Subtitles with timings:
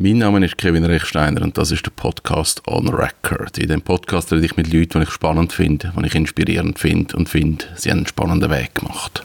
[0.00, 3.58] Mein Name ist Kevin Rechsteiner und das ist der Podcast On Record.
[3.58, 7.16] In dem Podcast rede ich mit Leuten, die ich spannend finde, die ich inspirierend finde
[7.16, 9.24] und finde, sie haben einen spannenden Weg gemacht.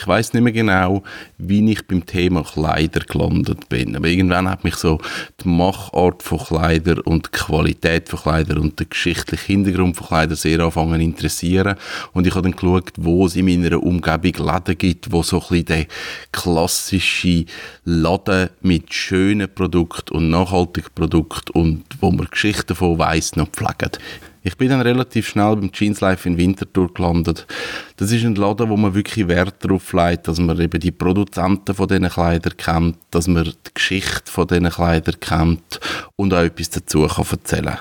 [0.00, 1.02] Ich weiß nicht mehr genau,
[1.36, 3.94] wie ich beim Thema Kleider gelandet bin.
[3.94, 4.98] Aber irgendwann hat mich so
[5.44, 10.36] die Machart von Kleider und die Qualität von Kleider und der geschichtliche Hintergrund von Kleider
[10.36, 11.76] sehr anfangen interessieren.
[12.14, 15.48] Und ich habe dann geschaut, wo es in meiner Umgebung Läden gibt, wo so ein
[15.48, 15.86] bisschen der
[16.32, 17.44] klassische
[17.84, 23.98] Laden mit schönen Produkten und nachhaltigen Produkten und wo man Geschichten davon weiss, noch pflegt.
[24.42, 27.46] Ich bin dann relativ schnell beim Jeans Life in Winterthur gelandet.
[27.96, 31.74] Das ist ein Laden, wo man wirklich Wert darauf legt, dass man eben die Produzenten
[31.74, 35.80] von diesen Kleidern kennt, dass man die Geschichte von diesen Kleidern kennt
[36.16, 37.78] und auch etwas dazu kann erzählen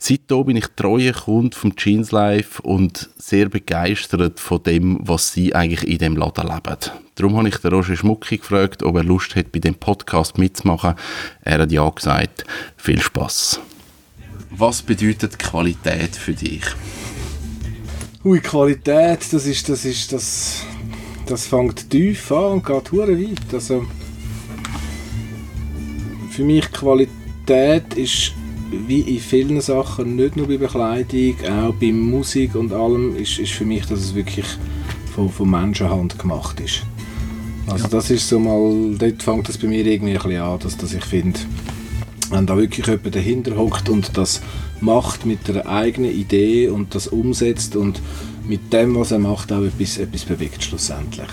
[0.00, 5.54] Seitdem bin ich treuer Kunde vom Jeans Life und sehr begeistert von dem, was sie
[5.54, 6.76] eigentlich in dem Laden leben.
[7.14, 10.94] Darum habe ich den Roger Schmucki gefragt, ob er Lust hat, bei dem Podcast mitzumachen.
[11.42, 12.44] Er hat ja gesagt.
[12.76, 13.60] Viel Spaß.
[14.50, 16.62] Was bedeutet Qualität für dich?
[18.24, 20.62] Ui, Qualität, das ist, das ist, das,
[21.26, 23.54] das fängt tief an und geht hure weit.
[23.54, 23.86] Also,
[26.30, 28.32] für mich Qualität ist
[28.86, 33.52] wie in vielen Sachen, nicht nur bei Bekleidung, auch bei Musik und allem, ist, ist
[33.52, 34.46] für mich, dass es wirklich
[35.14, 36.82] von, von Menschenhand gemacht ist.
[37.66, 37.90] Also ja.
[37.90, 40.92] das ist so mal, dort fängt das bei mir irgendwie ein bisschen an, dass, dass
[40.92, 41.38] ich finde,
[42.30, 44.40] wenn da wirklich jemand dahinter hockt und das
[44.80, 48.00] macht mit einer eigenen Idee und das umsetzt und
[48.46, 51.28] mit dem, was er macht, auch etwas, etwas bewegt schlussendlich.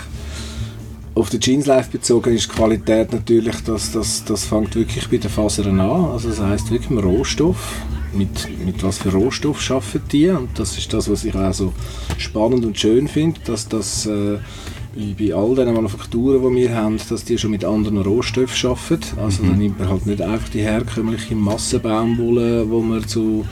[1.14, 5.18] Auf die Jeans Life bezogen ist die Qualität natürlich, dass das, das fängt wirklich bei
[5.18, 6.06] den Fasern an.
[6.06, 7.82] Also das heißt wirklich im Rohstoff.
[8.12, 10.28] Mit, mit was für Rohstoff schaffen die?
[10.28, 11.72] Und das ist das, was ich auch so
[12.18, 14.38] spannend und schön finde, dass das äh,
[14.94, 19.18] bei, bei all den Manufakturen, die wir haben, dass die schon mit anderen Rohstoffen arbeiten.
[19.18, 19.48] Also mhm.
[19.48, 23.44] dann nimmt man halt nicht einfach die herkömmliche Massenbaumwolle, wo man zu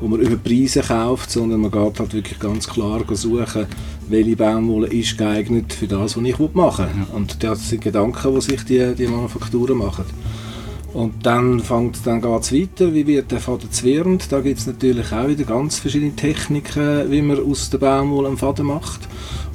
[0.00, 3.66] wo man über Preise kauft, sondern man geht halt wirklich ganz klar suchen,
[4.08, 7.06] welche Baumwolle ist geeignet für das, was ich machen will.
[7.08, 7.14] Ja.
[7.14, 10.04] Und das sind Gedanken, die sich die, die Manufakturen machen.
[10.92, 14.32] Und dann, fängt, dann geht es weiter, wie wird der Faden zwirrend.
[14.32, 18.38] Da gibt es natürlich auch wieder ganz verschiedene Techniken, wie man aus der Baumwolle einen
[18.38, 19.00] Faden macht.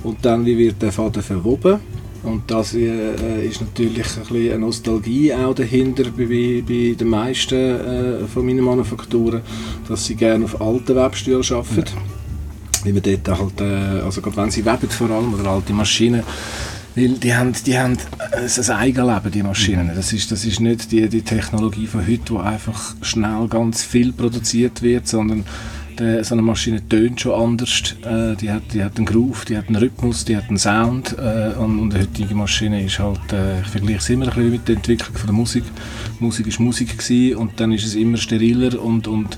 [0.03, 1.79] Und dann, wie wird der Faden verwoben?
[2.23, 7.55] Und das äh, ist natürlich ein bisschen eine Nostalgie auch dahinter bei, bei den meisten
[7.55, 9.41] äh, von meinen Manufakturen,
[9.87, 11.95] dass sie gerne auf alten Webstühlen arbeiten.
[11.95, 12.85] Ja.
[12.85, 16.21] Weil man dort halt, äh, also gerade wenn sie weben vor allem, oder alte Maschinen,
[16.95, 17.97] weil die haben, die haben
[18.31, 19.91] ein Eigenleben, die Maschinen.
[19.95, 24.11] Das ist, das ist nicht die, die Technologie von heute, wo einfach schnell ganz viel
[24.11, 25.45] produziert wird, sondern
[25.99, 27.95] der, so eine Maschine tönt schon anders.
[28.03, 31.15] Äh, die, hat, die hat einen Groove, die hat einen Rhythmus, die hat einen Sound.
[31.17, 34.51] Äh, und, und die heutige Maschine ist halt, äh, ich vergleiche es immer ein bisschen
[34.51, 35.63] mit der Entwicklung von der Musik.
[36.19, 39.37] Musik ist Musik gewesen, und dann ist es immer steriler und, und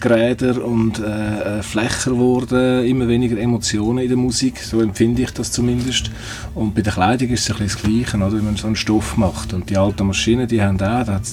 [0.00, 5.30] geräder und äh, äh, flächer geworden, immer weniger Emotionen in der Musik, so empfinde ich
[5.32, 6.10] das zumindest.
[6.54, 8.76] Und bei der Kleidung ist es ein bisschen das Gleiche, oder, wenn man so einen
[8.76, 9.52] Stoff macht.
[9.52, 11.24] Und die alten Maschinen, die haben auch, da hat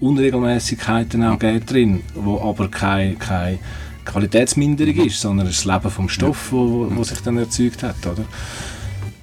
[0.00, 3.58] Unregelmäßigkeiten auch drin, wo aber keine, keine
[4.04, 8.24] Qualitätsminderung ist, sondern das Leben vom Stoff, wo, wo sich dann erzeugt hat, oder?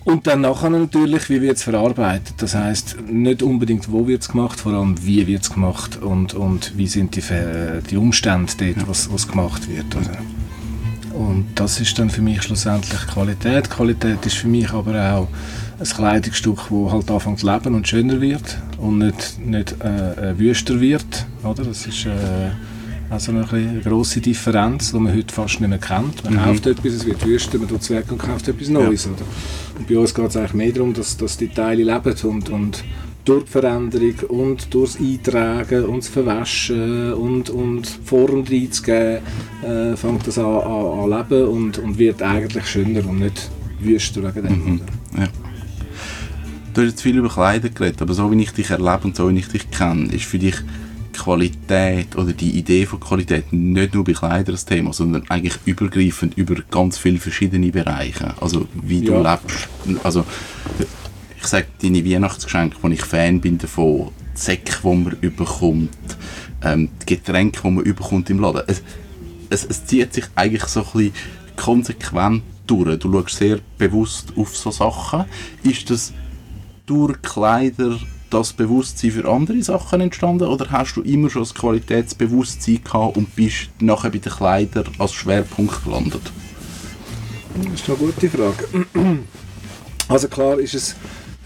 [0.06, 2.36] Und dann nachher natürlich, wie wird es verarbeitet.
[2.38, 6.36] Das heißt nicht unbedingt, wo wird es gemacht, vor allem wie wird es gemacht und,
[6.36, 7.24] und wie sind die,
[7.90, 9.96] die Umstände dort, was, was gemacht wird.
[9.96, 10.18] Oder?
[11.20, 13.68] Und das ist dann für mich schlussendlich Qualität.
[13.72, 15.28] Qualität ist für mich aber auch
[15.80, 20.38] ein Kleidungsstück, das halt anfängt zu leben und schöner wird und nicht, nicht äh, äh
[20.38, 21.26] wüster wird.
[21.44, 21.64] Oder?
[21.64, 22.06] Das ist...
[22.06, 22.52] Äh,
[23.10, 26.24] also eine, eine grosse Differenz, die man heute fast nicht mehr kennt.
[26.24, 26.38] Man mhm.
[26.40, 29.06] kauft etwas, es wird wüster, man tut weg und kauft etwas Neues.
[29.06, 29.12] Ja.
[29.12, 29.22] Oder?
[29.78, 32.84] Und bei uns geht es eigentlich mehr darum, dass, dass die Teile leben und, und
[33.26, 39.20] durch die Veränderung und durchs Eintragen und das Verwaschen und, und Form reinzugeben,
[39.64, 43.50] äh, fängt das an, an, an leben und, und wird eigentlich schöner und nicht
[43.80, 44.66] wüster wegen dem.
[44.66, 44.82] Mhm.
[45.18, 45.28] Ja.
[46.74, 49.30] Du hast jetzt viel über Kleider geredet, aber so wie ich dich erlebe und so
[49.30, 50.56] wie ich dich kenne, ist für dich
[51.16, 56.38] Qualität oder die Idee von Qualität nicht nur bei Kleidern das Thema, sondern eigentlich übergreifend
[56.38, 58.34] über ganz viele verschiedene Bereiche.
[58.42, 59.34] Also wie du ja.
[59.34, 59.68] lebst.
[60.04, 60.26] Also
[61.38, 65.90] ich sage deine Weihnachtsgeschenke, wo ich Fan bin davon, die Säcke, die man überkommt,
[66.64, 68.64] ähm, die Getränke, die man überkommt im Laden.
[68.68, 68.82] Es,
[69.50, 71.14] es, es zieht sich eigentlich so ein bisschen
[71.56, 73.00] konsequent durch.
[73.00, 75.26] Du schaust sehr bewusst auf so Sachen.
[75.64, 76.14] Ist das
[76.86, 77.98] durch Kleider
[78.30, 83.36] das Bewusstsein für andere Sachen entstanden oder hast du immer schon das Qualitätsbewusstsein gehabt und
[83.36, 86.32] bist nachher bei den Kleidern als Schwerpunkt gelandet?
[87.64, 88.68] Das ist eine gute Frage.
[90.08, 90.96] Also klar ist es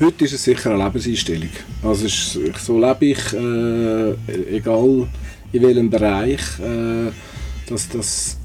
[0.02, 1.50] Heute ist es sicher eine Lebenseinstellung.
[1.84, 5.10] Also ist, so lebe ich, äh, egal
[5.52, 6.40] in welchem Bereich.
[6.60, 7.12] Äh,
[7.68, 8.38] dass, dass,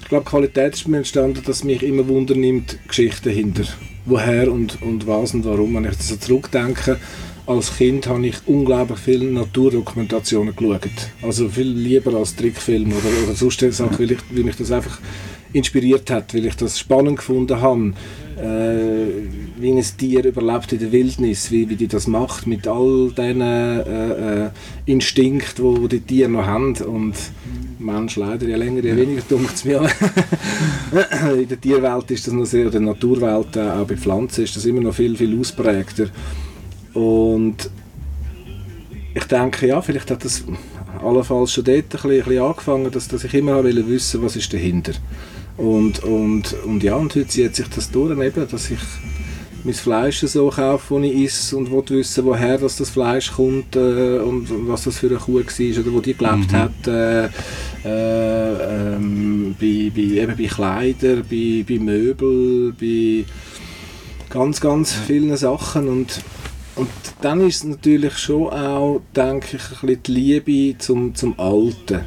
[0.00, 3.62] ich glaube, Qualität ist mir entstanden, dass mich immer Wunder nimmt, Geschichten hinter.
[4.06, 5.76] Woher und, und was und warum.
[5.76, 6.98] Wenn ich so zurückdenke,
[7.48, 10.90] als Kind habe ich unglaublich viele Naturdokumentationen geschaut.
[11.22, 14.98] Also viel lieber als Trickfilme oder, oder sonst Sachen, weil, ich, weil mich das einfach
[15.54, 17.94] inspiriert hat, weil ich das spannend gefunden habe,
[18.36, 23.12] äh, wie ein Tier überlebt in der Wildnis, wie, wie die das macht mit all
[23.16, 24.50] diesen äh, äh,
[24.84, 26.76] Instinkten, die die Tiere noch haben.
[26.76, 27.14] Und
[27.78, 29.80] Mensch leider, je länger, je weniger dunkt es mir.
[31.34, 34.54] in der Tierwelt ist das noch sehr, in der Naturwelt, äh, auch bei Pflanzen, ist
[34.54, 36.08] das immer noch viel, viel ausprägter.
[36.94, 37.70] Und
[39.14, 40.44] ich denke, ja, vielleicht hat das
[41.02, 44.36] allenfalls schon dort ein bisschen, ein bisschen angefangen, dass, dass ich immer wissen wollte, was
[44.36, 44.92] ist dahinter.
[45.56, 48.78] Und, und, und ja, und heute zieht sich das durch, eben, dass ich
[49.64, 53.74] mein Fleisch so kaufe, das ich esse und will wissen, woher das, das Fleisch kommt
[53.74, 56.56] äh, und was das für eine Kuh war oder wo die gelebt mhm.
[56.56, 56.86] hat.
[56.86, 57.24] Äh,
[57.84, 63.24] äh, ähm, bei, bei, eben bei Kleidern, bei, bei Möbeln, bei
[64.30, 66.20] ganz, ganz vielen Sachen und
[66.78, 66.88] und
[67.20, 72.00] dann ist es natürlich schon auch, denke ich, ein bisschen die Liebe zum, zum Alten.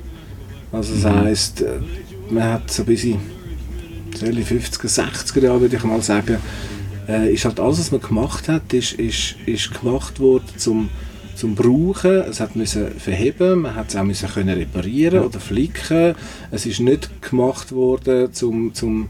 [0.71, 1.19] Also das mhm.
[1.19, 1.79] heisst, äh,
[2.29, 3.19] man hat so ein bisschen
[4.21, 6.37] in den 50er, 60er Jahren, würde ich mal sagen,
[7.07, 10.89] äh, ist halt alles, was man gemacht hat, ist, ist, ist gemacht worden zum,
[11.35, 12.21] zum Brauchen.
[12.29, 16.15] Es hat müssen verheben, man hat es auch müssen können reparieren oder flicken.
[16.51, 19.09] Es ist nicht gemacht worden zum, zum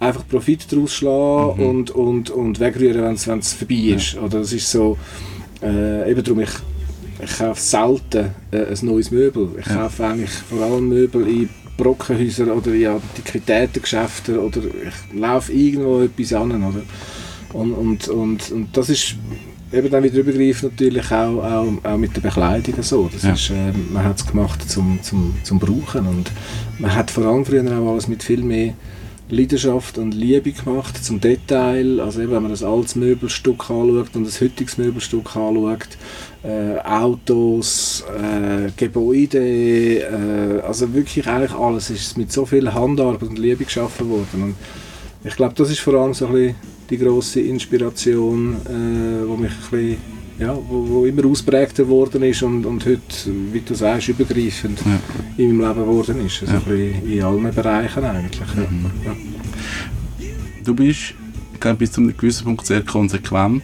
[0.00, 1.66] einfach Profit daraus schlagen mhm.
[1.66, 4.14] und, und, und wegrühren, wenn es vorbei ist.
[4.14, 4.22] Ja.
[4.22, 4.96] Oder es ist so,
[5.62, 6.50] äh, eben darum, ich,
[7.22, 9.50] ich kaufe selten äh, ein neues Möbel.
[9.58, 9.82] Ich ja.
[9.82, 16.32] kaufe eigentlich vor allem Möbel in Brockenhäusern oder in Antiquitätengeschäften oder ich laufe irgendwo etwas
[16.32, 16.64] an.
[16.64, 16.82] Oder?
[17.52, 19.16] Und, und, und, und das ist
[19.72, 23.08] eben dann wieder übergreifend natürlich auch, auch, auch mit der Bekleidung so.
[23.12, 23.32] Das ja.
[23.32, 26.30] ist, äh, man hat es gemacht zum, zum, zum Brauchen und
[26.78, 28.74] man hat vor allem früher auch alles mit viel mehr
[29.30, 32.00] Leidenschaft und Liebe gemacht zum Detail.
[32.00, 35.88] Also eben, wenn man das altes Möbelstück anschaut und das heutiges Möbelstück anschaut,
[36.42, 43.38] äh, Autos, äh, Gebäude, äh, also wirklich eigentlich alles ist mit so viel Handarbeit und
[43.38, 44.42] Liebe geschaffen worden.
[44.42, 44.54] Und
[45.24, 46.56] ich glaube, das ist vor allem so ein bisschen
[46.90, 52.42] die große Inspiration, äh, wo mich ein bisschen, ja, wo, wo, immer ausprägter geworden ist
[52.42, 53.00] und, und heute,
[53.52, 54.98] wie du sagst, übergreifend ja.
[55.36, 56.42] in meinem Leben geworden ist.
[56.42, 56.84] Also ja.
[57.04, 58.54] in allen Bereichen eigentlich.
[58.54, 58.90] Mhm.
[59.04, 59.16] Ja.
[60.64, 61.14] Du bist
[61.58, 63.62] glaube bis zu einem gewissen Punkt sehr konsequent,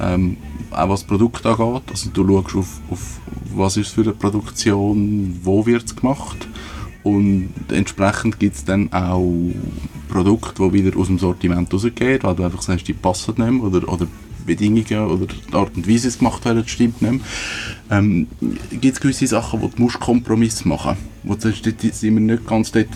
[0.00, 0.36] ähm,
[0.70, 1.82] auch was das Produkt angeht.
[1.90, 3.20] Also du schaust auf, auf
[3.54, 6.48] was ist für eine Produktion, wo wird es gemacht
[7.02, 9.52] und entsprechend gibt es dann auch
[10.08, 13.62] Produkte, die wieder aus dem Sortiment rausgehen, weil du einfach sagst, die passen nicht mehr
[13.62, 14.06] oder, oder
[14.42, 17.24] Bedingungen oder die Art und Weise, es gemacht werden, stimmt nicht.
[17.90, 18.26] Ähm,
[18.70, 21.44] gibt es gewisse Sachen, wo du musst Kompromiss machen musst?
[21.44, 22.88] Wo sind wir nicht ganz dort,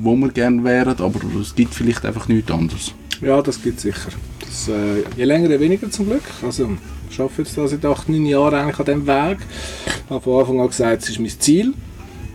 [0.00, 2.94] wo wir gerne wären, aber es gibt vielleicht einfach nichts anderes.
[3.20, 4.10] Ja, das gibt es sicher.
[4.40, 6.24] Das, äh, je länger, je weniger zum Glück.
[6.42, 6.76] Also,
[7.10, 9.38] ich arbeite jetzt seit 8, 9 Jahren eigentlich an diesem Weg.
[9.86, 11.74] Ich habe von Anfang an gesagt, es ist mein Ziel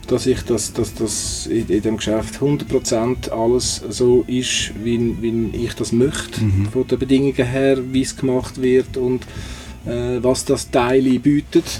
[0.10, 5.50] dass ich das, dass das in, in dem Geschäft 100% alles so ist, wie, wie
[5.54, 6.68] ich das möchte, mhm.
[6.72, 9.24] von den Bedingungen her, wie es gemacht wird und
[9.86, 11.80] äh, was das Teil bietet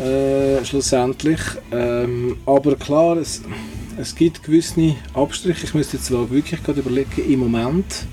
[0.00, 1.40] äh, schlussendlich.
[1.72, 3.42] Ähm, aber klar, es,
[3.98, 5.66] es gibt gewisse Abstriche.
[5.66, 8.06] Ich müsste jetzt zwar wirklich gerade überlegen, im Moment,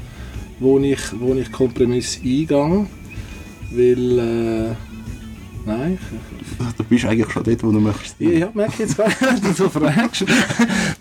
[0.60, 2.88] wo ich, wo ich Kompromiss eingehe,
[3.72, 4.76] weil äh,
[5.66, 5.98] nein,
[6.78, 8.16] du bist eigentlich schon dort, wo du möchtest.
[8.20, 10.26] Ja, ja merke ich jetzt gar nicht, wenn du so fragst.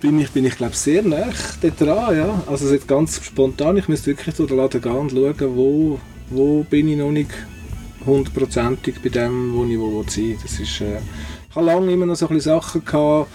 [0.01, 1.29] bin ich, bin ich glaube sehr nah
[1.61, 2.43] dort dran, ja.
[2.47, 6.01] Also jetzt ganz spontan, ich müsste wirklich durch den Laden gehen und schauen, wo,
[6.31, 7.31] wo bin ich noch nicht
[8.05, 10.99] hundertprozentig bei dem, wo ich wo, sein Das ist, äh,
[11.51, 13.31] ich habe lange immer noch so ein bisschen Sachen gehabt,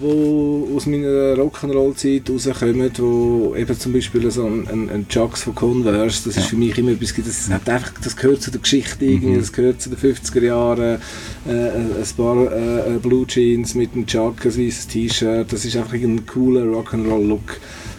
[0.00, 5.54] die aus meiner Rock'n'Roll-Zeit rauskommen, wo eben zum Beispiel so ein, ein, ein Chucks von
[5.54, 6.42] Converse, das ja.
[6.42, 9.40] ist für mich immer etwas, das, hat einfach, das gehört zu der Geschichte, irgendwie, mhm.
[9.40, 11.00] das gehört zu den 50er Jahren,
[11.48, 15.94] äh, ein paar äh, Blue Jeans mit einem Chuck, ein weißes T-Shirt, das ist einfach
[15.94, 17.58] ein cooler Rock'n'Roll-Look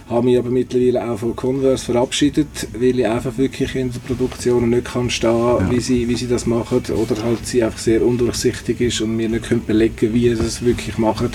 [0.10, 4.70] habe mich aber mittlerweile auch von Converse verabschiedet, weil ich einfach wirklich in der Produktion
[4.70, 5.70] nicht kann stehen ja.
[5.70, 9.28] wie, sie, wie sie das machen oder halt sie einfach sehr undurchsichtig ist und mir
[9.28, 11.32] nicht können belegen wie sie es wirklich machen.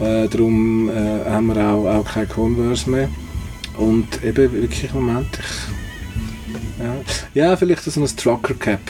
[0.00, 3.08] Äh, darum äh, haben wir auch, auch keine Converse mehr.
[3.76, 6.82] Und eben wirklich im Moment, ich,
[7.34, 8.80] ja, ja vielleicht so ein Trucker Cap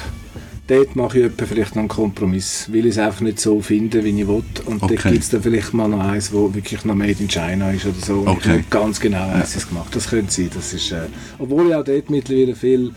[0.66, 4.02] dort mache ich etwa vielleicht noch einen Kompromiss, weil ich es einfach nicht so finde,
[4.04, 4.42] wie ich will.
[4.66, 4.94] Und Okay.
[4.96, 7.84] dort gibt es dann vielleicht mal noch eins, wo wirklich noch Made in China ist
[7.86, 8.20] oder so.
[8.20, 8.50] Und Okay.
[8.50, 10.50] ich nicht ganz genau weiss, wie es gemacht Das könnte sein.
[10.54, 11.02] Das ist, äh,
[11.38, 12.92] obwohl ich auch dort mittlerweile viel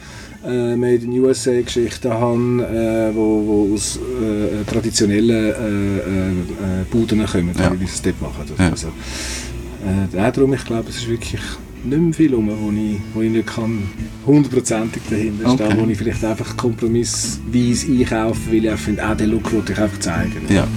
[0.46, 6.86] äh, Made in USA Geschichten habe, äh, wo, wo aus äh, traditionellen äh, äh, äh,
[6.92, 7.72] Buden kommen, Ja.
[7.74, 8.46] wie sie es dort machen.
[8.58, 8.70] Ja.
[8.70, 11.42] Also, äh, auch darum, ich glaube, es ist wirklich
[11.84, 13.84] nicht mehr viel rum, wo ich, wo ich nicht kann
[14.26, 15.78] hundertprozentig dahinter stehen, Okay.
[15.80, 20.00] wo ich vielleicht einfach kompromissweise einkaufe, weil ich finde, ah, den Look wollte ich einfach
[20.00, 20.42] zeigen.
[20.50, 20.68] Ja.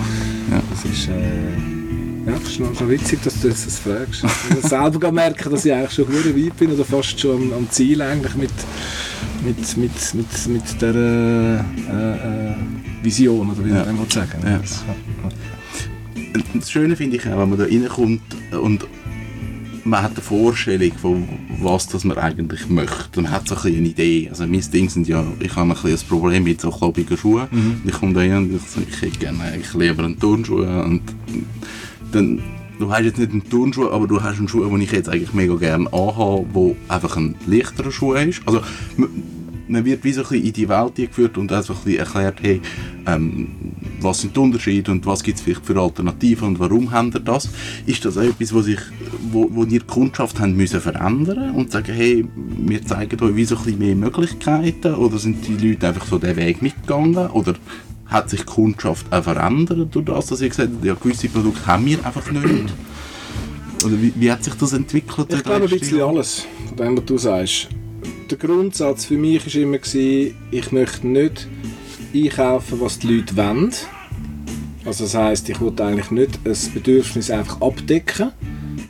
[0.71, 1.80] Das ist, äh,
[2.27, 4.25] ja, das ist noch schon witzig, dass du jetzt das fragst.
[4.51, 7.71] Ich selber merken, dass ich eigentlich schon gut weit bin oder fast schon am, am
[7.71, 8.51] Ziel eigentlich mit,
[9.45, 11.57] mit, mit, mit, mit der äh,
[12.51, 12.55] äh,
[13.03, 13.85] Vision, oder wie Ja.
[13.93, 14.59] man sagen Ja.
[14.59, 14.85] Das-
[16.55, 18.23] Das Schöne finde ich auch, wenn man da reinkommt
[18.61, 18.87] und
[19.83, 21.27] man hat eine Vorstellung von
[21.63, 23.23] was das man eigentlich möchte.
[23.23, 24.29] Man hat so ein bisschen eine Idee.
[24.31, 27.49] Also mein Ding sind ja, ich habe ein bisschen ein Problem mit so klobigen Schuhen.
[27.51, 27.81] Mhm.
[27.87, 31.03] Ich komme da hin und ich sage, ich hätte gerne eigentlich lieber einen Turnschuh und
[32.13, 32.41] dann
[32.79, 35.35] Du hast jetzt nicht einen Turnschuh, aber du hast einen Schuh, den ich jetzt eigentlich
[35.35, 38.41] mega gerne anhabe, der einfach ein leichterer Schuh ist.
[38.47, 38.63] Also,
[38.97, 42.39] man- wird wie so ein bisschen in die Welt geführt und einfach ein bisschen erklärt,
[42.41, 42.61] hey,
[43.07, 43.49] ähm,
[44.01, 47.21] was sind die Unterschiede und was gibt es vielleicht für Alternativen und warum haben ihr
[47.21, 47.51] das?
[47.87, 48.81] Ist das etwas, wo, sich,
[49.31, 53.57] wo, wo die Kundschaft haben müssen verändern und sagen, hey, wir zeigen euch wie so
[53.59, 57.55] ein bisschen mehr Möglichkeiten oder sind die Leute einfach so den Weg mitgegangen oder
[58.11, 61.67] hat sich die Kundschaft auch verändert durch das, dass ihr gesagt habt, ja, gewisse Produkte
[61.67, 62.73] haben wir einfach nicht?
[63.85, 65.33] Oder wie, wie hat sich das entwickelt?
[65.33, 67.69] Ich glaube, ein bisschen alles, von dem, was du sagst.
[68.31, 71.49] Der Grundsatz für mich war immer, gewesen, ich möchte nicht
[72.15, 73.73] einkaufen, was die Leute wollen.
[74.85, 78.31] Also das heisst, ich wollte eigentlich nicht ein Bedürfnis einfach abdecken,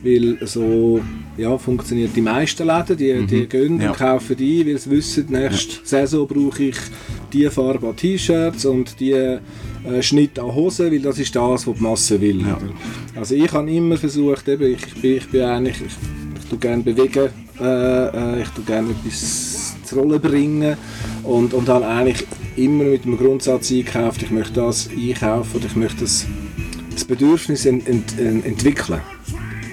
[0.03, 1.01] weil so
[1.37, 3.81] ja, funktioniert die meisten Läden, die, die gehen Mhm.
[3.81, 3.91] Ja.
[3.91, 6.75] und kaufen die, weil sie wissen, nächste Saison brauche ich
[7.33, 9.39] die Farbe an T-Shirts und die äh,
[10.01, 12.41] Schnitt an Hosen, weil das ist das, was die Masse will.
[12.41, 12.57] Ja.
[13.15, 15.93] Also ich habe immer versucht, eben, ich, bin, ich bin eigentlich, ich,
[16.43, 20.77] ich tue gerne bewegen, äh, äh, ich tue gerne etwas zu Rollen bringen
[21.23, 25.75] und, und habe eigentlich immer mit dem Grundsatz eingekauft, ich möchte das einkaufen oder ich
[25.75, 26.25] möchte das,
[26.93, 29.01] das Bedürfnis ent, ent, ent, entwickeln.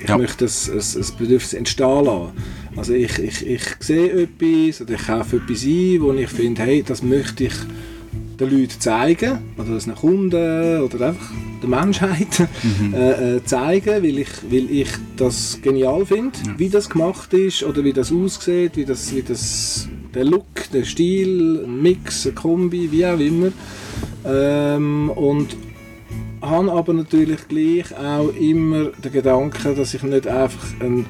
[0.02, 0.16] Ich Ja.
[0.16, 2.32] möchte das, das, das Bedürfnis entstehen lassen.
[2.78, 6.84] Also ich, ich, ich sehe etwas oder ich kaufe etwas ein, wo ich finde, hey,
[6.86, 7.54] das möchte ich
[8.38, 12.48] den Leuten zeigen, oder den Kunden oder einfach der Menschheit
[12.94, 17.82] äh, äh, zeigen, weil ich, weil ich das genial finde, wie das gemacht ist oder
[17.82, 22.92] wie das aussieht, wie das, wie das der Look, der Stil, ein Mix, eine Kombi,
[22.92, 23.48] wie auch immer.
[24.24, 25.56] Ähm, und
[26.40, 31.06] habe aber natürlich gleich auch immer den Gedanken, dass ich nicht einfach ein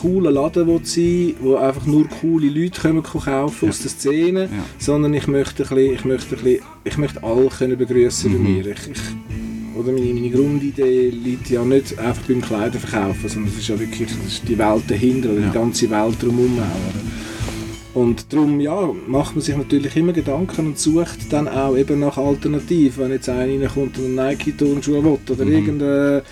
[0.00, 4.48] cooler Laden will sein wo einfach nur coole Leute kommen kaufen aus der Szene, Ja.
[4.78, 8.38] sondern ich möchte, ein bisschen, ich möchte, ein bisschen, ich möchte alle können begrüßen bei
[8.38, 8.44] Mhm.
[8.54, 8.66] mir.
[8.66, 13.58] Ich, ich, oder meine, meine Grundidee liegt ja nicht einfach beim Kleider verkaufen, sondern es
[13.58, 15.46] ist ja wirklich ist die Welt dahinter oder Ja.
[15.48, 16.52] die ganze Welt drumherum.
[16.58, 16.64] oder?
[17.94, 22.18] Und darum ja, macht man sich natürlich immer Gedanken und sucht dann auch eben nach
[22.18, 23.04] Alternativen.
[23.04, 25.52] Wenn jetzt einer reinkommt und einen Nike-Turnschuh will oder Mhm.
[25.52, 26.22] irgendeinen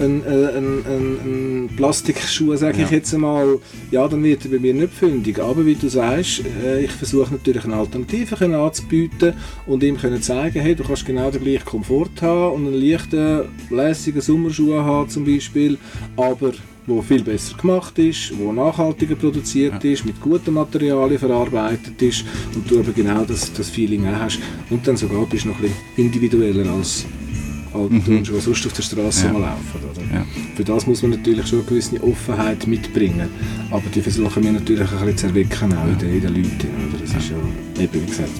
[0.00, 2.96] ein, ein, ein, Plastikschuh, sage ich Ja.
[2.98, 3.58] jetzt einmal,
[3.90, 5.40] ja, dann wird er bei mir nicht fündig.
[5.40, 9.32] Aber wie du sagst, äh, ich versuche natürlich eine Alternative anzubieten
[9.66, 13.40] und ihm können zeigen, hey, du kannst genau den gleichen Komfort haben und einen leichten,
[13.70, 15.78] lässigen Sommerschuh haben zum Beispiel,
[16.16, 16.52] aber
[16.88, 22.68] wo viel besser gemacht ist, wo nachhaltiger produziert ist, mit guten Materialien verarbeitet ist und
[22.70, 24.40] du aber genau das, das Feeling auch hast
[24.70, 27.04] und dann sogar bist du noch ein bisschen individueller als
[27.74, 29.32] alte Turnschuhe, die sonst auf der Straße Ja.
[29.32, 29.80] mal laufen.
[29.92, 30.02] Oder?
[30.20, 30.26] Ja.
[30.56, 33.28] Für das muss man natürlich schon eine gewisse Offenheit mitbringen,
[33.70, 36.68] aber die versuchen wir natürlich ein bisschen zu erwecken auch in den, in den Leuten.
[36.88, 36.98] Oder?
[37.02, 38.30] Das ist ja, eben wie gesagt,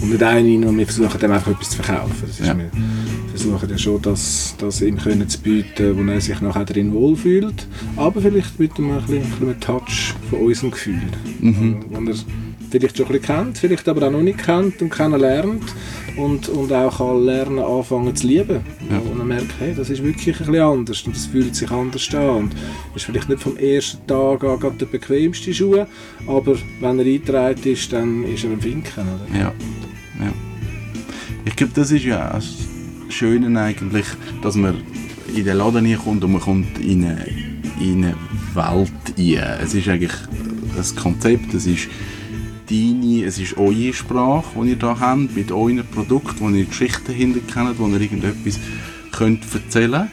[0.00, 2.14] kommt nicht rein und wir versuchen dem einfach etwas zu verkaufen.
[2.26, 2.54] Das ist Ja.
[2.54, 2.70] mir,
[3.28, 7.66] versuchen ja schon, das, das ihm können zu bieten, wo er sich nachher drin wohlfühlt,
[7.96, 11.02] aber vielleicht mit einem, ein bisschen, ein bisschen einem Touch von unserem Gefühl,
[11.40, 11.76] Mhm.
[11.90, 12.14] wo er
[12.70, 15.62] vielleicht schon ein bisschen kennt, vielleicht aber auch noch nicht kennt und kennenlernt
[16.16, 18.60] und, und auch kann lernen, anfangen zu lieben.
[18.90, 18.98] Ja.
[18.98, 22.08] Und er merkt, hey, das ist wirklich ein bisschen anders und es fühlt sich anders
[22.14, 22.54] an und
[22.94, 25.84] ist vielleicht nicht vom ersten Tag an gerade der bequemste Schuh,
[26.28, 29.04] aber wenn er eingetragen ist, dann ist er ein Finken.
[29.32, 29.38] Oder?
[29.38, 29.52] Ja.
[30.20, 30.32] Ja.
[31.44, 32.48] Ich glaube, das ist ja das
[33.08, 34.06] Schöne eigentlich,
[34.42, 34.76] dass man
[35.34, 37.26] in den Laden hineinkommt und man kommt in eine,
[37.80, 38.14] in eine
[38.54, 39.60] Welt rein.
[39.62, 40.12] Es ist eigentlich
[40.76, 41.88] ein Konzept, es ist
[42.68, 46.68] deine, es ist eure Sprache, die ihr da habt, mit euren Produkten, wo ihr die
[46.68, 48.58] Geschichten dahinter kennt, wo ihr irgendetwas
[49.12, 50.10] könnt erzählen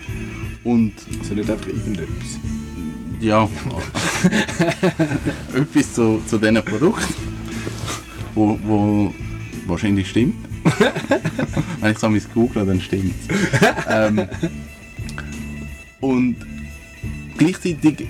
[0.64, 2.40] und Also nicht einfach irgendetwas.
[3.22, 3.44] ja,
[5.54, 7.14] etwas zu, zu diesen Produkten,
[8.34, 9.14] wo, wo
[9.68, 10.36] wahrscheinlich stimmt.
[11.82, 13.14] Wenn ich so mein google, dann stimmt
[13.90, 14.28] ähm,
[16.00, 16.36] Und
[17.38, 18.08] gleichzeitig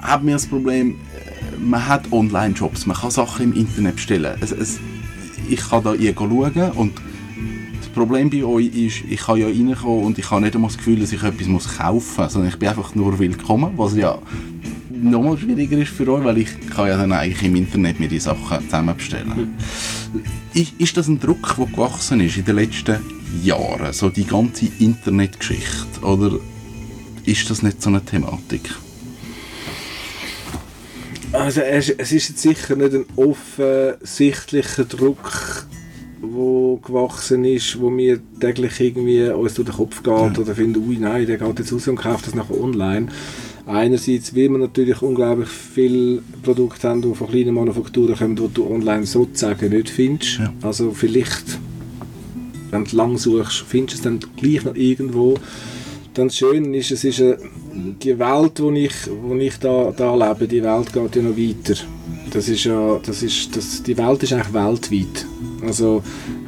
[0.00, 4.36] haben wir das Problem, äh, man hat Online-Shops, man kann Sachen im Internet bestellen.
[4.40, 4.80] Es, es,
[5.48, 6.92] ich kann da hier schauen und
[7.80, 10.78] das Problem bei euch ist, ich kann ja reinkommen und ich habe nicht einmal das
[10.78, 14.18] Gefühl, dass ich etwas muss kaufen muss, sondern ich bin einfach nur willkommen, was ja
[15.02, 18.18] nochmal schwieriger ist für euch, weil ich kann ja dann eigentlich im Internet mir die
[18.18, 19.54] Sachen zusammen bestellen.
[20.54, 22.98] Ist, ist das ein Druck, der gewachsen ist in den letzten
[23.42, 26.38] Jahren, so die ganze Internetgeschichte, oder
[27.24, 28.70] ist das nicht so eine Thematik?
[31.32, 35.66] Also es, es ist jetzt sicher nicht ein offensichtlicher Druck,
[36.20, 40.38] wo gewachsen ist, wo mir täglich irgendwie uns durch den Kopf geht ja.
[40.38, 43.08] oder finde, ui nein, der geht jetzt raus und kauft das nachher online.
[43.66, 48.68] Einerseits will man natürlich unglaublich viele Produkte haben, die von kleinen Manufakturen kommen, die du
[48.68, 50.38] online sozusagen nicht findest.
[50.38, 50.52] Ja.
[50.62, 51.58] Also vielleicht,
[52.70, 55.38] wenn du lang suchst, findest du es dann gleich noch irgendwo.
[56.14, 57.38] Dann das Schöne ist, es ist eine,
[58.02, 58.92] die Welt, wo ich,
[59.22, 61.80] wo ich da, da lebe, die Welt geht ja noch weiter.
[62.32, 65.26] Das ist ja, das ist, das, die Welt ist eigentlich weltweit.
[65.64, 66.02] Also,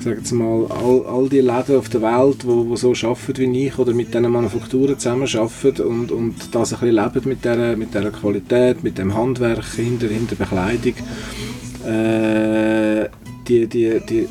[0.04, 3.52] sage jetzt mal, all, all die Läden auf der Welt, die wo, wo so arbeiten
[3.52, 7.44] wie ich oder mit diesen Manufakturen zusammen arbeiten und, und das ein bisschen leben mit
[7.44, 10.94] dieser, mit dieser Qualität, mit dem Handwerk hinter, hinter Bekleidung,
[11.86, 13.08] äh,
[13.48, 14.28] die, die, die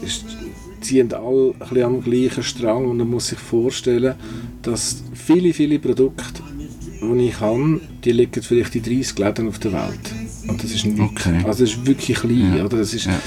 [0.82, 4.15] ziehen alle ein bisschen am gleichen Strang und man muss sich vorstellen,
[4.62, 6.44] dass viele, viele Produkte,
[7.01, 10.13] die ich habe, die liegen vielleicht in 30 Läden auf der Welt.
[10.48, 11.38] Und das ist nicht, okay.
[11.46, 12.65] also das ist wirklich klein, ja.
[12.65, 12.77] oder?
[12.77, 13.20] Das ist, ja.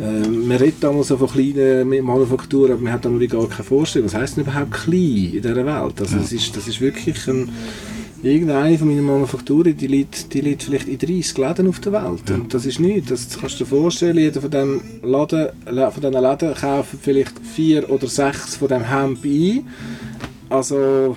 [0.00, 4.06] Äh, man redet damals so von kleinen Manufakturen, aber man hat damals gar keine Vorstellung.
[4.06, 6.00] Was heisst denn überhaupt klein in dieser Welt?
[6.00, 6.22] Also ja.
[6.22, 7.48] das, ist, das ist wirklich ein,
[8.22, 12.28] irgendeine von meinen Manufakturen, die liegt, die liegt vielleicht in 30 Läden auf der Welt.
[12.28, 12.34] Ja.
[12.34, 13.08] Und das ist nichts.
[13.08, 17.88] Das, kannst du dir vorstellen, jeder von diesen Läden, von diesen Läden kauft vielleicht vier
[17.88, 19.66] oder sechs von dem Hemd ein.
[20.48, 21.16] Also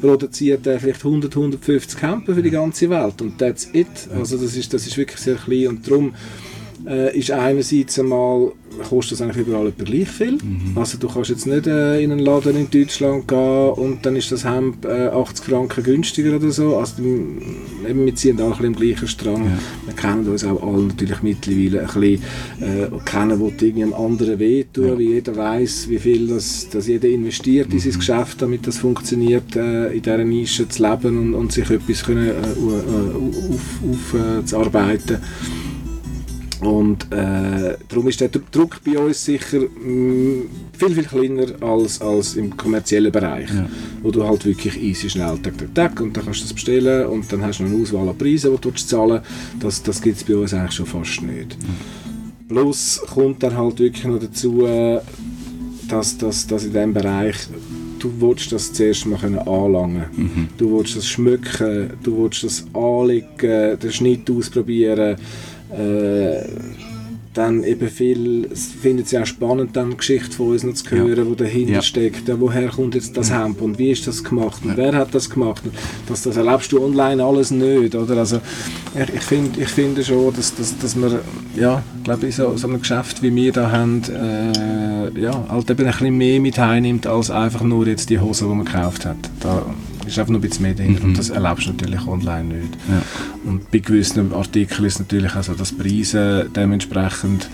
[0.00, 3.86] produziert er vielleicht 100, 150 Camper für die ganze Welt und that's it.
[4.14, 6.14] Also das ist, das ist wirklich sehr klein und darum
[6.86, 8.52] äh, ist einerseits einmal
[8.88, 10.32] kostet das eigentlich überall etwa gleich viel.
[10.32, 10.76] Mhm.
[10.76, 14.30] Also du kannst jetzt nicht äh, in einen Laden in Deutschland gehen und dann ist
[14.32, 16.76] das Hemd äh, 80 Franken günstiger oder so.
[16.76, 19.44] Also eben, wir ziehen alle im gleichen Strang.
[19.44, 19.58] Ja.
[19.86, 22.22] Wir kennen uns auch alle natürlich mittlerweile ein bisschen,
[22.60, 24.98] äh, kennen, wo irgendwie einem anderen wehtun, ja.
[24.98, 27.74] wie jeder weiß, wie viel das, das jeder investiert mhm.
[27.74, 27.98] in sein mhm.
[27.98, 32.28] Geschäft, damit das funktioniert, äh, in dieser Nische zu leben und, und sich etwas können,
[32.28, 35.18] äh, auf, auf, auf, zu arbeiten.
[36.60, 40.42] Und äh, darum ist der Druck bei uns sicher mh, mm,
[40.72, 43.68] viel, viel kleiner als, als im kommerziellen Bereich, ja.
[44.02, 47.06] wo du halt wirklich easy schnell tak, tak, tak und dann kannst du das bestellen
[47.06, 49.20] und dann hast du noch eine Auswahl an Preisen, die du zahlen
[49.60, 51.58] Das, das gibt es bei uns eigentlich schon fast nicht.
[51.60, 51.68] Ja.
[52.48, 54.66] Plus kommt dann halt wirklich noch dazu,
[55.88, 57.36] dass, dass, dass in diesem Bereich
[57.98, 60.48] du willst das zuerst mal anlangen mhm.
[60.56, 65.16] Du willst das schmücken, du willst das anlegen, den Schnitt ausprobieren
[65.72, 66.44] äh,
[67.36, 71.16] dann eben viel, finden sie auch spannend, dann die Geschichte von uns noch zu hören,
[71.16, 71.24] ja.
[71.24, 71.82] die dahinter ja.
[71.82, 72.28] steckt.
[72.28, 73.44] Ja, woher kommt jetzt das ja.
[73.44, 74.76] Hemd und wie ist das gemacht und ja.
[74.76, 75.62] wer hat das gemacht?
[76.08, 78.16] Das, das erlebst du online alles nicht, oder?
[78.16, 78.40] Also
[78.94, 81.20] ich, ich, find, ich finde schon, dass, dass, dass wir,
[81.56, 85.84] ja, glaube in so, so einem Geschäft wie wir da haben, äh, ja, halt eben
[85.84, 89.18] ein bisschen mehr mit heimnimmt, als einfach nur jetzt die Hose, die man gekauft hat.
[89.40, 89.62] Da,
[90.06, 91.10] ist einfach noch ein bisschen mehr dahinter mhm.
[91.10, 92.74] und das erlebst du natürlich online nicht.
[92.88, 93.02] Ja.
[93.44, 97.48] Und bei gewissen Artikeln ist natürlich auch so, dass Preise dementsprechend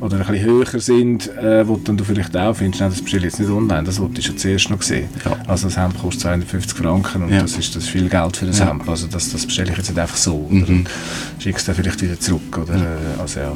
[0.00, 3.26] oder ein bisschen höher sind, äh, wo dann du vielleicht auch findest, nein, das bestelle
[3.26, 5.08] ich jetzt nicht online, das wollte ich schon zuerst noch sehen.
[5.24, 5.36] Ja.
[5.46, 7.40] Also das Hemd kostet 250 Franken und ja.
[7.40, 8.68] das, ist, das ist viel Geld für das ja.
[8.68, 10.62] Hemd, also das, das bestelle ich jetzt nicht einfach so mhm.
[10.64, 10.90] und
[11.38, 12.58] schickst dann vielleicht wieder zurück.
[12.58, 12.74] Oder?
[12.74, 13.52] Äh, also, ja.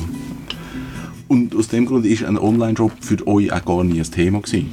[1.29, 4.71] Und aus dem Grund ist ein Online-Job für euch auch gar nie ein Thema gewesen?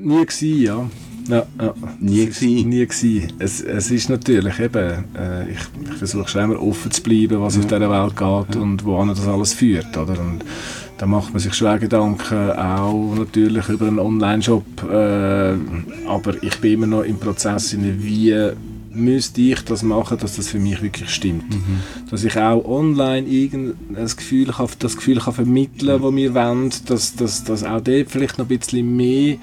[0.00, 0.90] Nie gewesen, ja.
[1.28, 1.74] Ja, ja.
[2.00, 2.68] Nie gewesen.
[2.68, 3.32] Nie gewesen.
[3.38, 7.54] Es, es ist natürlich eben, äh, ich, ich versuche schon immer offen zu bleiben, was
[7.54, 7.60] ja.
[7.60, 8.60] auf dieser Welt geht ja.
[8.60, 10.18] und wohin das alles führt, oder?
[10.20, 10.44] Und
[10.98, 15.54] da macht man sich schwer Gedanken, auch natürlich über einen Online-Shop, äh,
[16.06, 18.52] aber ich bin immer noch im Prozess, wie
[18.94, 21.50] müsste ich das machen, dass das für mich wirklich stimmt.
[21.50, 21.80] Mhm.
[22.10, 23.26] Dass ich auch online
[23.94, 27.80] das Gefühl kann, das Gefühl kann vermitteln kann, das wir wollen, dass, dass, dass auch
[27.80, 29.36] dort vielleicht noch ein bisschen mehr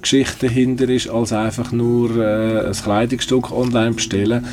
[0.00, 4.44] Geschichte dahinter ist, als einfach nur äh, ein Kleidungsstück online bestellen.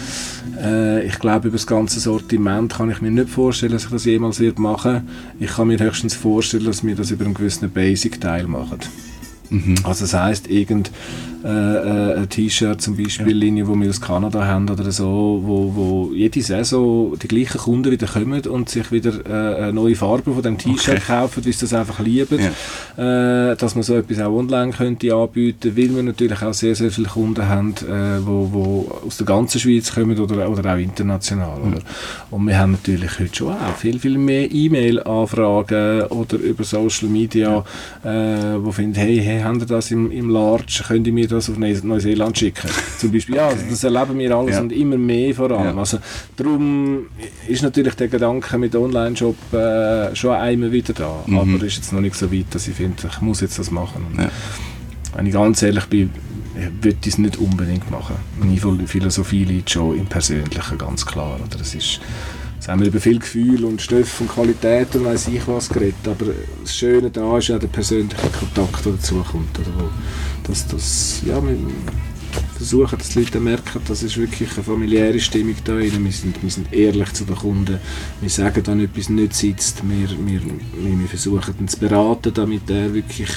[0.61, 4.05] Äh, ich glaube, über das ganze Sortiment kann ich mir nicht vorstellen, dass ich das
[4.05, 5.07] jemals wird machen
[5.39, 8.79] Ich kann mir höchstens vorstellen, dass wir das über einen gewissen Basic-Teil machen.
[9.49, 9.75] Mhm.
[9.83, 10.91] Also das heisst, irgend
[11.43, 13.33] äh, äh, ein T-Shirt zum Beispiel.
[13.33, 17.91] Linie, wo wir aus Kanada haben oder so, wo, wo jede Saison die gleichen Kunden
[17.91, 21.05] wieder kommen und sich wieder äh, neue Farben von dem T-Shirt okay.
[21.05, 23.51] kaufen, weil sie das einfach lieben, ja.
[23.51, 26.91] äh, dass man so etwas auch online könnte anbieten, weil wir natürlich auch sehr, sehr
[26.91, 31.59] viele Kunden haben, äh, wo, wo aus der ganzen Schweiz kommen oder, oder auch international.
[31.59, 31.73] Mhm.
[31.73, 31.81] Oder?
[32.31, 37.65] Und wir haben natürlich heute schon auch viel, viel mehr E-Mail-Anfragen oder über Social Media,
[38.03, 38.53] ja.
[38.53, 41.49] äh, wo finden, hey, hey, haben ihr das im, im Large, könnt ihr mir das
[41.49, 42.69] auf Neuseeland schicken?
[42.97, 44.61] Zum Beispiel, ja, also das erleben wir alles ja.
[44.61, 45.75] und immer mehr vor allem.
[45.75, 45.79] Ja.
[45.79, 45.99] Also
[46.35, 47.07] darum
[47.47, 51.37] ist natürlich der Gedanke mit Online-Shop äh, schon einmal wieder da, mhm.
[51.37, 54.05] aber ist jetzt noch nicht so weit, dass ich finde, ich muss jetzt das machen.
[54.11, 54.29] Und
[55.15, 56.09] wenn ich ganz ehrlich bin,
[56.81, 58.15] würde ich es nicht unbedingt machen.
[58.39, 61.39] Meine Philosophie liegt schon im Persönlichen, ganz klar.
[61.43, 61.99] Oder es ist,
[62.63, 65.95] Jetzt haben wir über viel Gefühl und Stoff und Qualität und weiss ich was geredet,
[66.05, 66.27] aber
[66.61, 69.59] das Schöne da ist ja der persönliche Kontakt, der dazu kommt.
[69.59, 69.89] Oder wo,
[70.43, 71.57] dass, das, ja, wir
[72.55, 76.01] versuchen, dass die Leute merken, dass es wirklich eine familiäre Stimmung da ist.
[76.01, 77.79] Wir sind, wir sind ehrlich zu den Kunden.
[78.21, 82.93] Wir sagen, wenn etwas nicht sitzt, wir, wir, wir versuchen ihn zu beraten, damit er
[82.93, 83.29] wirklich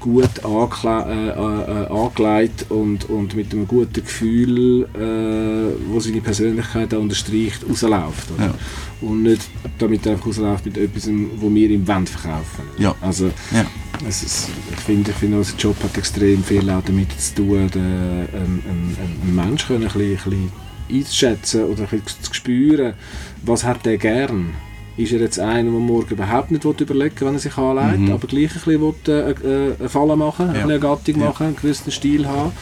[0.00, 7.00] gut äh, äh, angelegt und, und mit einem guten Gefühl, äh, wo seine Persönlichkeit auch
[7.00, 8.28] unterstreicht, rausläuft.
[8.38, 8.54] Ja.
[9.00, 9.42] Und nicht
[9.78, 12.62] damit er einfach rausläuft mit etwas, wo wir ihm Wand verkaufen.
[12.78, 12.94] Ja.
[13.00, 13.66] Also, ja.
[14.06, 17.68] Es ist, ich finde, ich finde, unser Job hat extrem viel auch damit zu tun,
[17.70, 20.52] den, einen, einen, einen Menschen ein bisschen, ein bisschen
[20.90, 22.94] einzuschätzen oder ein bisschen zu spüren,
[23.42, 24.54] was hat der gern
[24.98, 28.12] ist er jetzt einer, der morgen überhaupt nicht überlegen will, wenn er sich anlegt, mhm.
[28.12, 30.62] aber gleich ein bisschen will, äh, äh, eine Falle machen, ja.
[30.62, 32.52] eine Gattung machen, einen gewissen Stil haben.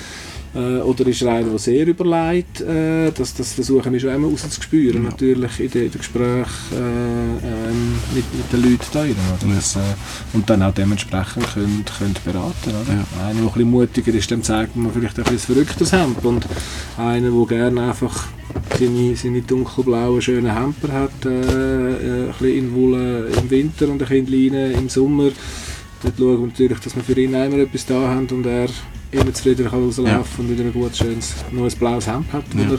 [0.57, 2.62] Äh, oder ist er einer, der sehr überlegt?
[2.62, 5.11] Äh, das, das versuchen wir schon immer rauszuspüren, ja.
[5.11, 9.01] natürlich in den, Gesprächen äh, ähm, mit, mit den Leuten da.
[9.03, 9.55] Oder?
[9.55, 9.81] Das, äh,
[10.33, 12.71] und dann auch dementsprechend können, können beraten.
[12.71, 12.95] Oder?
[12.95, 13.27] Ja.
[13.27, 16.25] Einer, der ein bisschen mutiger ist, dem zeigt man vielleicht ein bisschen verrücktes Hemd.
[16.25, 16.47] Und
[16.97, 18.29] einer, der gerne einfach
[18.79, 23.92] seine, seine dunkelblauen, schönen Hemper hat, äh, äh, ein bisschen in Wolle im Winter und
[23.92, 25.31] ein bisschen in Leine im Sommer.
[26.03, 28.69] Dort schauen wir natürlich, dass wir für ihn immer etwas da haben und er
[29.20, 30.24] immer zufrieden rauslaufen ja.
[30.38, 32.66] und wieder ein gutes, schönes, neues blaues Hemd hat, ja.
[32.66, 32.79] oder,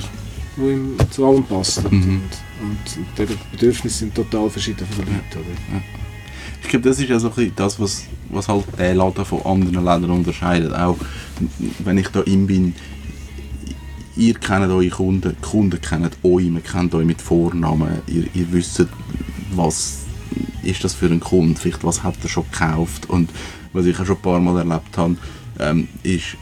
[0.56, 1.84] wo ihm zu allem passt.
[1.92, 1.92] Mhm.
[1.92, 2.22] Und,
[2.62, 5.50] und, und, die Bedürfnisse sind total verschieden von den Leuten.
[5.74, 5.82] Ja.
[6.64, 9.86] Ich glaube, das ist ja so ein das, was, was halt der Laden von anderen
[9.86, 10.74] Ländern unterscheidet.
[10.74, 10.98] Auch
[11.80, 12.76] wenn ich da in bin,
[14.18, 18.52] ihr kennt eure Kunden, die Kunden kennen euch, man kennt euch mit Vornamen, ihr, ihr
[18.52, 18.86] wisst,
[19.56, 20.00] was
[20.64, 23.30] ist das für ein Kunde, vielleicht was hat er schon gekauft und
[23.74, 25.16] was ich auch schon ein paar Mal erlebt habe,
[25.60, 26.38] ähm, ist,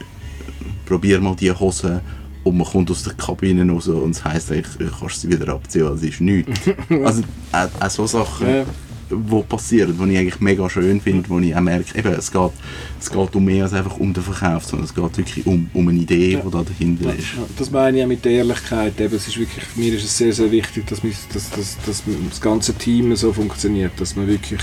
[0.84, 2.00] probier mal die Hose
[2.46, 5.52] und man kommt aus der Kabine raus und es heisst, ich, ich kannst sie wieder
[5.52, 6.60] abziehen, es ist nichts.
[7.04, 8.64] also auch, auch so Sachen, ja.
[9.10, 12.52] die passieren, die ich eigentlich mega schön finde, wo ich auch merke, eben, es, geht,
[13.00, 15.88] es geht um mehr als einfach um den Verkauf, sondern es geht wirklich um, um
[15.88, 16.40] eine Idee, ja.
[16.40, 17.34] die da dahinter ist.
[17.36, 19.00] Ja, das meine ich auch mit der Ehrlichkeit.
[19.00, 22.02] Eben, es ist wirklich, für mich ist es sehr, sehr wichtig, dass, dass, dass, dass
[22.30, 24.60] das ganze Team so funktioniert, dass man wirklich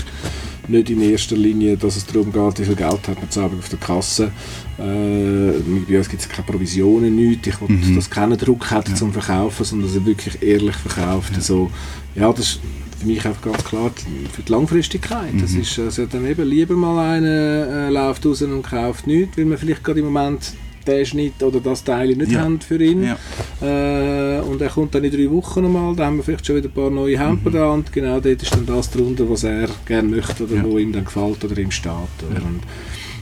[0.68, 3.68] nicht in erster Linie, dass es darum geht, wie viel Geld hat man zu auf
[3.68, 4.32] der Kasse.
[4.78, 7.46] Äh, bei uns gibt es keine Provisionen, nichts.
[7.46, 7.94] Ich will, mhm.
[7.94, 8.94] dass keinen Druck hat ja.
[8.94, 11.32] zum Verkaufen, sondern dass er wirklich ehrlich verkauft.
[11.32, 11.36] Ja.
[11.38, 11.70] Also,
[12.14, 12.60] ja, das ist
[12.98, 13.90] für mich einfach ganz klar
[14.32, 15.34] für die Langfristigkeit.
[15.34, 15.40] Mhm.
[15.40, 19.44] Das ist also dann eben lieber mal einer äh, läuft raus und kauft nichts, weil
[19.44, 20.54] man vielleicht gerade im Moment
[20.86, 22.40] den Schnitt oder das Teil nicht ja.
[22.40, 23.02] haben für ihn.
[23.02, 23.16] Ja.
[23.60, 26.68] Äh, und er kommt dann in drei Wochen nochmal, da haben wir vielleicht schon wieder
[26.68, 27.54] ein paar neue Hemper mhm.
[27.54, 30.64] da und genau dort ist dann das drunter, was er gerne möchte oder ja.
[30.64, 31.92] wo ihm dann gefällt oder ihm steht.
[31.92, 32.42] Oder?
[32.44, 32.60] Und,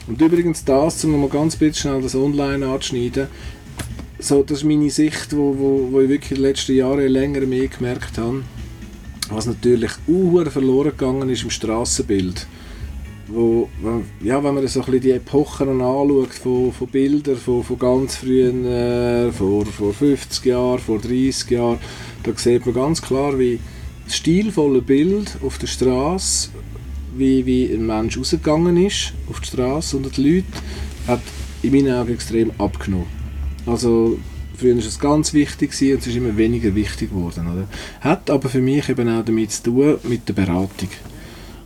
[0.07, 3.27] und, übrigens das, um mal ganz bisschen schnell das Online anzuschneiden,
[4.19, 7.41] so, das ist meine Sicht, wo, wo, wo ich wirklich in den letzten Jahren länger
[7.41, 8.43] mehr gemerkt habe,
[9.29, 12.47] was natürlich auch verloren gegangen ist im Strassenbild
[13.27, 13.69] wo,
[14.21, 19.31] ja, wenn man so die Epochen anschaut, von, von Bildern von, von ganz frühen, äh,
[19.31, 21.79] vor, vor 50 Jahren, vor 30 Jahren,
[22.23, 23.59] da sieht man ganz klar, wie
[24.05, 26.49] das stilvolle Bild auf der Straße,
[27.15, 30.47] wie, wie ein Mensch rausgegangen ist auf die Straße unter die Leute,
[31.07, 31.21] hat
[31.61, 33.07] in meinen Augen extrem abgenommen.
[33.65, 34.17] Also
[34.57, 37.47] früher war es ganz wichtig und es ist immer weniger wichtig geworden.
[37.47, 37.67] Oder?
[38.01, 40.89] Hat aber für mich eben auch damit zu tun, mit der Beratung.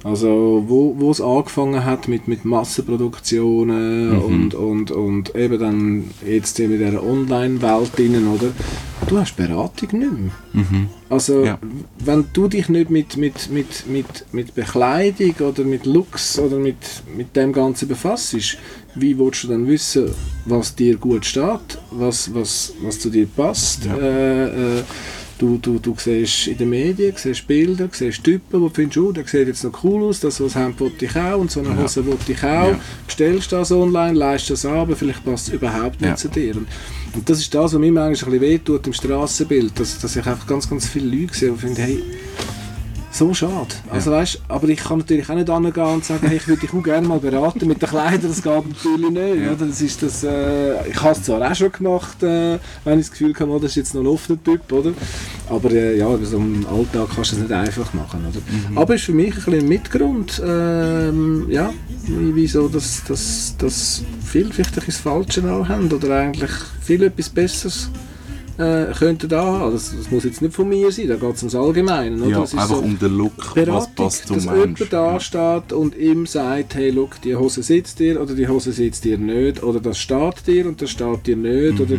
[0.08, 4.22] Also wo, wo es angefangen hat mit, mit Massenproduktionen mhm.
[4.22, 8.52] und, und, und eben dann jetzt in dieser Online-Welt oder?
[9.08, 10.32] Du hast Beratung nicht mehr.
[10.54, 10.90] Mhm.
[11.10, 11.60] Also ja.
[12.00, 16.78] wenn du dich nicht mit, mit, mit, mit, mit Bekleidung oder mit Looks oder mit,
[17.16, 18.34] mit dem Ganzen befasst,
[18.96, 20.12] wie willst du dann wissen,
[20.46, 23.84] was dir gut steht, was, was, was zu dir passt?
[23.84, 23.98] Ja.
[23.98, 24.84] Äh, äh,
[25.38, 29.12] Du, du, du siehst in den Medien, siehst Bilder, siehst Typen, wo du findest, oh,
[29.12, 31.78] der sieht jetzt noch cool aus, das, was Hemd wollte ich auch und so eine
[31.78, 32.72] Hose wollte ich auch.
[32.72, 32.80] Ja.
[33.06, 36.16] Bestellst das online, leistest das an, aber vielleicht passt es überhaupt nicht ja.
[36.16, 36.56] zu dir.
[36.56, 36.68] Und,
[37.14, 40.26] und, das ist das, was mir manchmal ein bisschen wehtut im Strassenbild, dass, dass ich
[40.26, 42.04] einfach ganz, ganz viele Leute sehe, die finden, hey,
[43.18, 43.68] so schade.
[43.90, 44.18] Also, ja.
[44.18, 46.84] weißt, aber ich kann natürlich auch nicht angehen und sagen, hey, ich würde dich auch
[46.84, 49.46] gerne mal beraten mit den Kleidern, das geht natürlich nicht.
[49.46, 49.56] Ja.
[49.56, 53.12] Das ist das, äh, ich habe es zwar auch schon gemacht, äh, wenn ich das
[53.12, 54.92] Gefühl habe, oh, das ist jetzt noch ein offener Typ, oder?
[55.50, 58.26] aber äh, ja, so im Alltag kannst du es nicht einfach machen.
[58.28, 58.40] Oder?
[58.70, 58.78] Mhm.
[58.78, 61.74] Aber es ist für mich ein bisschen ein Mitgrund, ähm, ja,
[62.08, 66.52] wieso dass, dass, dass viele vielleicht das Falsche haben oder eigentlich
[66.82, 67.90] viel etwas Besseres
[68.58, 69.74] äh, könnten da haben.
[69.74, 72.18] Das, das, muss jetzt nicht von mir sein, da geht es ums Allgemeine.
[72.18, 72.28] Oder?
[72.28, 74.80] Ja, das ist einfach so um den Look, Beratung, was passt zum dass Mensch.
[74.80, 78.72] jemand da steht und ihm sagt, hey, look, die Hose sitzt dir oder die Hose
[78.72, 81.86] sitzt dir nicht oder das steht dir und das steht dir nicht mhm.
[81.86, 81.96] oder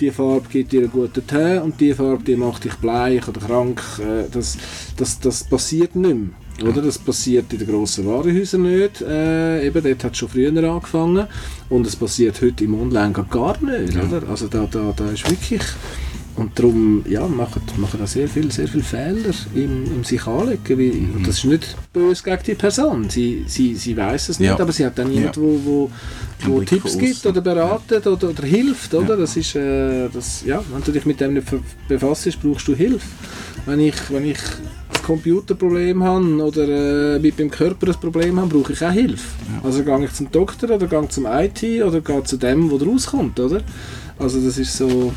[0.00, 3.40] die Farbe gibt dir einen guten Tee und die Farbe die macht dich bleich oder
[3.40, 3.82] krank.
[3.98, 4.58] Äh, das,
[4.96, 6.41] das, das passiert nicht mehr.
[6.62, 6.82] Oder?
[6.82, 9.00] Das passiert in den grossen Warenhäusern nicht.
[9.02, 11.26] Äh, eben, dort hat es schon früher angefangen.
[11.68, 13.94] Und es passiert heute im Online gar nicht.
[13.94, 14.02] Ja.
[14.02, 14.28] Oder?
[14.28, 15.62] Also da, da, da ist wirklich...
[16.34, 20.78] Und darum ja, machen, machen da sehr viele sehr viel Fehler im, im sich anlegen.
[20.78, 21.24] Wie, mhm.
[21.26, 23.10] Das ist nicht böse gegen die Person.
[23.10, 24.58] Sie, sie, sie weiß es nicht, ja.
[24.58, 25.42] aber sie hat dann jemanden, ja.
[25.42, 25.90] wo, wo,
[26.46, 28.94] wo Tipps gibt oder beratet oder, oder hilft.
[28.94, 29.18] Oder?
[29.18, 31.48] Das ist, äh, das, ja, wenn du dich mit dem nicht
[31.86, 33.06] befasst, brauchst du Hilfe.
[33.66, 34.38] Wenn ich, wenn ich
[35.02, 39.28] Computerproblem habe oder äh, mit meinem Körper ein Problem habe, brauche ich auch Hilfe.
[39.52, 39.66] Ja.
[39.66, 43.38] Also gehe ich zum Doktor oder gehe zum IT oder gehe zu dem, der rauskommt,
[43.40, 43.60] oder?
[44.18, 45.12] Also das ist so...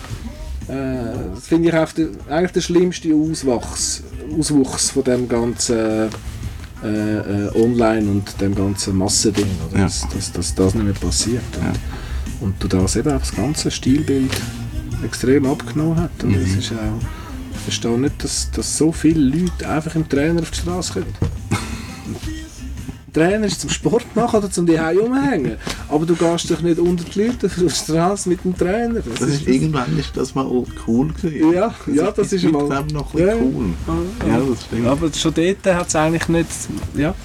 [0.67, 4.03] Äh, das finde ich auch der, eigentlich der schlimmste Auswachs,
[4.37, 6.09] Auswuchs von dem ganzen
[6.83, 9.79] äh, äh, Online und dem ganzen Massending, oder?
[9.79, 9.83] Ja.
[9.85, 11.43] Dass, dass, dass, das nicht mehr passiert.
[11.57, 11.73] Und, ja.
[12.41, 14.31] und du das eben auch das ganze Stilbild
[15.03, 16.23] extrem abgenommen hat.
[16.23, 16.41] Und mhm.
[16.41, 17.24] das ist auch
[17.65, 21.13] verstehe nicht, dass, dass so viele Leute einfach im Trainer auf die Straße kommen.
[23.11, 25.55] Trainer ist zum Sport machen oder zum die umhängen.
[25.89, 28.99] Aber du gehst doch nicht unter die Leute auf die Straße mit dem Trainer.
[28.99, 30.45] Das, das ist, irgendwann ist das mal
[30.85, 31.53] cool gewesen.
[31.53, 33.73] Ja, das ja, das ist, ist mal noch ein ja, cool.
[34.27, 34.87] Ja, ja, das stimmt.
[34.87, 36.49] Aber schon dort hat es eigentlich nicht,
[36.95, 37.15] ja,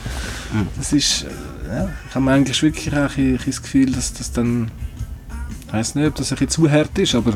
[0.79, 1.27] das ist,
[1.69, 4.71] ja, ich habe eigentlich wirklich auch ein, ein das Gefühl, dass das dann,
[5.67, 7.33] ich weiß nicht, ob das ein bisschen zu hart ist, aber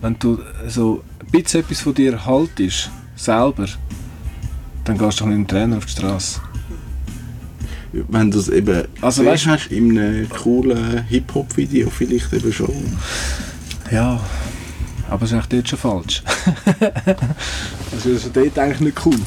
[0.00, 3.66] wenn du so bisschen etwas von dir haltest, selber,
[4.84, 6.40] dann gehst du mit dem Trainer auf die Straße.
[7.92, 12.96] Wenn du es eben also, weißt, hast in einem coolen Hip-Hop-Video vielleicht eben schon.
[13.90, 14.20] Ja,
[15.08, 16.22] aber es ist eigentlich dort schon falsch.
[17.92, 19.18] also das ist dort eigentlich nicht cool.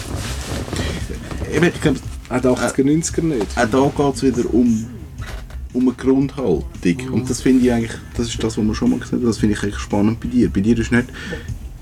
[1.53, 1.99] Eben, ich glaube...
[2.29, 3.57] Auch die 80er, äh, 90er nicht.
[3.57, 4.87] Auch da geht es wieder um
[5.73, 6.65] um eine Grundhaltung.
[6.81, 7.13] Mhm.
[7.13, 9.39] Und das finde ich eigentlich, das ist das, was wir schon mal gesehen haben, das
[9.39, 10.49] finde ich eigentlich spannend bei dir.
[10.49, 11.07] Bei dir ist nicht,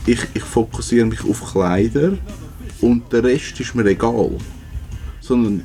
[0.05, 2.13] ich, ich fokussiere mich auf Kleider
[2.81, 4.31] und der Rest ist mir egal.
[5.19, 5.63] Sondern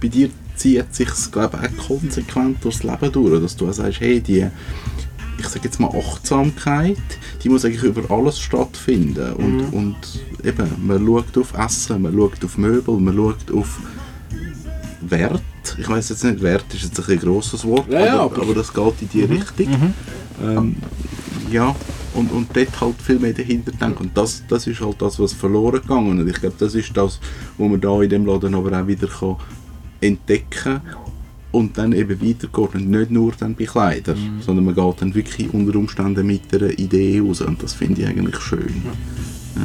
[0.00, 4.00] bei dir zieht sich glaube ich, auch konsequent durchs Leben durch, dass du auch sagst,
[4.00, 4.46] hey, die,
[5.38, 6.96] ich sage jetzt mal Achtsamkeit,
[7.42, 9.68] die muss eigentlich über alles stattfinden und, mhm.
[9.70, 9.96] und
[10.44, 13.78] eben, man schaut auf Essen, man schaut auf Möbel, man schaut auf
[15.02, 15.42] Wert.
[15.78, 19.02] Ich weiß jetzt nicht, Wert ist jetzt ein, grosses Wort, ja, aber, aber, das geht
[19.02, 19.32] in die mhm.
[19.32, 19.68] Richtung.
[19.68, 19.94] Mhm.
[20.42, 20.76] Ähm,
[21.50, 21.74] ja,
[22.14, 24.04] und, und dort halt viel mehr dahinter denken.
[24.04, 27.20] Und das, das ist halt das, was verloren gegangen Und ich glaube, das ist das,
[27.58, 29.36] was man da in dem Laden aber auch wieder kann
[30.00, 30.80] entdecken kann
[31.52, 32.74] und dann eben weitergeht.
[32.74, 34.42] Und nicht nur dann bei Kleidern, mhm.
[34.42, 37.40] sondern man geht dann wirklich unter Umständen mit einer Idee raus.
[37.40, 38.82] Und das finde ich eigentlich schön.
[38.84, 39.62] Ja.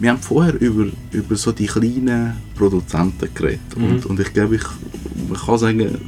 [0.00, 3.60] Wir haben vorher über, über so die kleinen Produzenten geredet.
[3.76, 3.84] Mhm.
[3.84, 4.64] Und, und ich glaube, ich,
[5.28, 5.98] man kann sagen,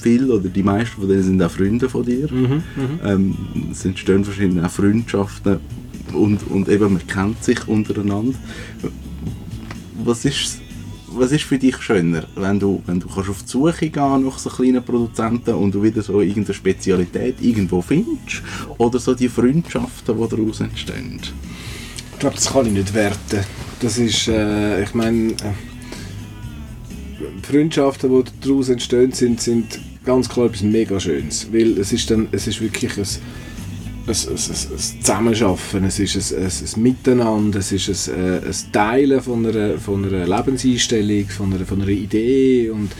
[0.00, 2.32] viele oder die meisten von denen sind auch Freunde von dir.
[2.32, 2.46] Mhm.
[2.46, 2.62] Mhm.
[3.04, 3.36] Ähm,
[3.72, 5.58] es entstehen verschiedene Freundschaften
[6.14, 8.38] und, und eben man kennt sich untereinander.
[10.04, 10.60] Was ist,
[11.08, 14.38] was ist für dich schöner, wenn du, wenn du kannst auf die Suche gehen nach
[14.38, 18.42] so kleinen Produzenten und du wieder so irgendeine Spezialität irgendwo findest
[18.78, 21.20] oder so die Freundschaften, die daraus entstehen?
[22.16, 23.44] Ich glaube, das kann ich nicht werten.
[23.80, 25.52] Das ist, äh, ich meine, äh,
[27.42, 31.46] Freundschaften, die daraus entstehen, sind, sind ganz klar etwas mega Schönes.
[31.52, 33.08] Weil es ist, dann, es ist wirklich ein, ein,
[34.06, 39.44] ein, ein Zusammenschaffen, es ist ein, ein, ein Miteinander, es ist äh, ein Teilen von
[39.44, 42.92] einer, von einer Lebenseinstellung, von einer, von einer Idee und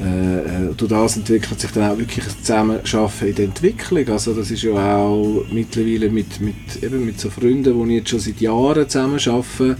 [0.00, 4.08] äh, äh, durch das entwickelt sich dann auch wirklich ein Zusammenschaffen in der Entwicklung.
[4.08, 8.20] Also das ist ja auch mittlerweile mit, mit, eben mit so Freunden, die jetzt schon
[8.20, 9.76] seit Jahren zusammenarbeiten,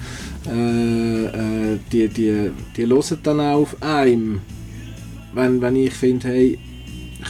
[0.46, 4.40] äh, äh, die, die, die hören dann auch auf einem,
[5.35, 6.59] wenn, wenn ich finde, hey,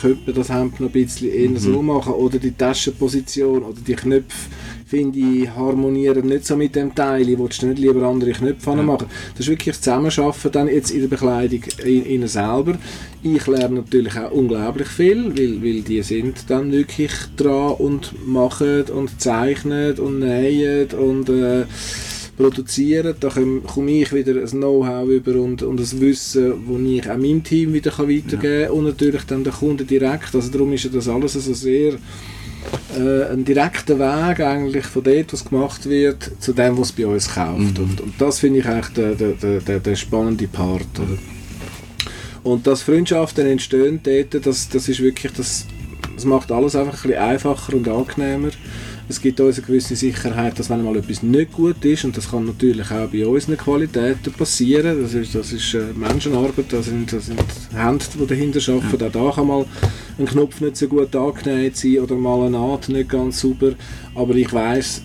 [0.01, 1.59] könnte man das Hemd noch ein bisschen eher mhm.
[1.59, 4.49] so machen oder die Taschenposition oder die Knöpfe
[4.89, 7.27] finde ich, harmonieren nicht so mit dem Teil.
[7.39, 8.83] Willst du nicht lieber andere Knöpfe ja.
[8.83, 9.07] machen?
[9.33, 12.79] Das ist wirklich das Zusammenarbeiten dann jetzt in der Bekleidung in, in selber.
[13.23, 18.85] Ich lerne natürlich auch unglaublich viel, weil, weil die sind dann wirklich dran und machen
[18.85, 21.65] und zeichnen und nähen und äh,
[22.39, 23.15] produzieren.
[23.21, 27.45] Da komme ich wieder ein Know-how über und, und das Wissen, das ich auch meinem
[27.45, 28.71] Team wieder weitergeben kann ja.
[28.71, 30.35] und natürlich dann der Kunde direkt.
[30.35, 31.99] Also darum ist das alles also sehr
[32.97, 37.35] äh, ein direkter Weg eigentlich von dort, was gemacht wird, zu dem, was bei uns
[37.35, 37.79] kauft.
[37.79, 37.85] Mhm.
[37.85, 40.87] Und, und das finde ich eigentlich der, der, der, der spannende Part.
[40.99, 41.19] Oder?
[42.43, 45.67] Und dass Freundschaften entstehen dort, das, das ist wirklich, das,
[46.19, 48.49] das macht alles einfach ein bisschen einfacher und angenehmer.
[49.09, 52.33] Es gibt uns eine gewisse Sicherheit, dass wenn mal etwas nicht gut ist, und das
[52.33, 57.13] kann natürlich auch bei unseren Qualitäten passieren, das ist, das ist äh, Menschenarbeit, das sind,
[57.13, 57.41] das sind
[57.73, 59.07] Hände, die dahinter arbeiten, ja.
[59.07, 59.65] auch da kann mal
[60.19, 63.75] ein Knopf nicht so gut angenäht sein oder mal eine Naht nicht ganz sauber,
[64.17, 65.03] aber ich weiß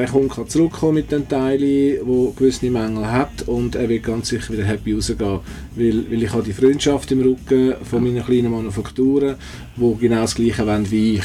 [0.00, 4.28] der Kunde kann zurückkommen mit den Teilen, die gewisse Mängel hat und er wird ganz
[4.28, 5.40] sicher wieder happy rausgehen,
[5.76, 9.36] weil, weil ich habe die Freundschaft im Rücken von meinen kleinen Manufakturen,
[9.76, 11.24] die genau das Gleiche wollen wie ich.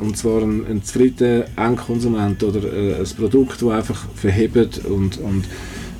[0.00, 5.44] Und zwar ein, ein zufriedener Endkonsument oder äh, ein Produkt, das einfach verhebt und, und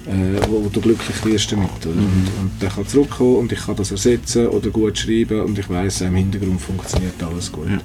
[0.07, 1.85] äh, wo, wo, du glücklich wirst damit.
[1.85, 1.91] Mhm.
[1.91, 5.69] Und, und der kann zurückkommen und ich kann das ersetzen oder gut schreiben und ich
[5.69, 7.69] weiß im Hintergrund funktioniert alles gut.
[7.69, 7.81] Ja.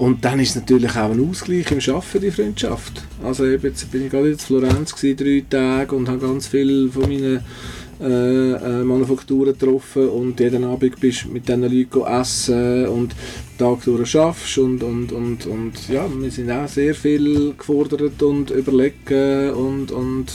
[0.00, 3.04] Und dann ist natürlich auch ein Ausgleich im Arbeiten, die Freundschaft.
[3.22, 7.02] Also jetzt bin ich gerade in Florenz gewesen, drei Tage und habe ganz viel von
[7.02, 7.44] meinen
[8.00, 13.14] äh, äh, Manufakturen getroffen und jeden Abend bist mit diesen Leuten essen und
[13.58, 18.52] Tag durch schaffst und, und, und, und ja, wir sind auch sehr viel gefordert und
[18.52, 20.28] überlegen und, und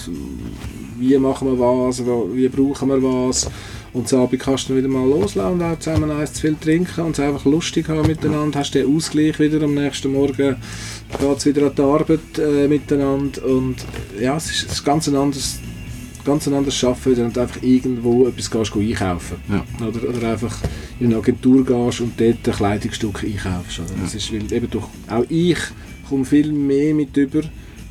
[0.99, 3.49] wie machen wir was, wie brauchen wir was
[3.95, 7.05] und so Abend kannst du wieder mal loslassen und auch zusammen eins zu viel trinken
[7.05, 10.57] und es einfach lustig haben miteinander, hast den Ausgleich wieder am nächsten Morgen
[11.17, 13.77] geht es wieder an die Arbeit äh, miteinander und
[14.19, 15.59] ja, es ist, es ist ganz ein anderes
[16.25, 19.87] ganz anders arbeiten, wenn du einfach irgendwo etwas gehst, einkaufen ja.
[19.87, 20.57] oder, oder einfach
[20.99, 23.79] in eine Agentur gehst und dort ein Kleidungsstück einkaufst.
[23.79, 23.89] Oder?
[24.01, 25.59] Das ist, weil eben durch, auch ich
[26.09, 27.43] komme viel mehr mit über,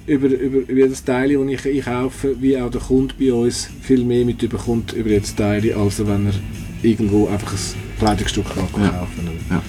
[0.07, 4.05] über, über, über das Teil, das ich einkaufe, wie auch der Kunde bei uns viel
[4.05, 6.35] mehr mit überkommt über das Teil, als wenn er
[6.83, 9.09] irgendwo einfach ein Kleidungsstück kaufen ja.
[9.51, 9.63] ja.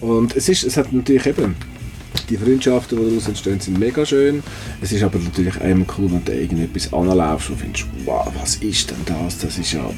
[0.00, 1.56] Und es, ist, es hat natürlich eben
[2.28, 4.42] die Freundschaften, die daraus entstehen, sind mega schön.
[4.80, 8.90] Es ist aber natürlich immer cool, wenn du irgendetwas anlaufst und findest, wow, was ist
[8.90, 9.38] denn das?
[9.38, 9.90] Das ist ja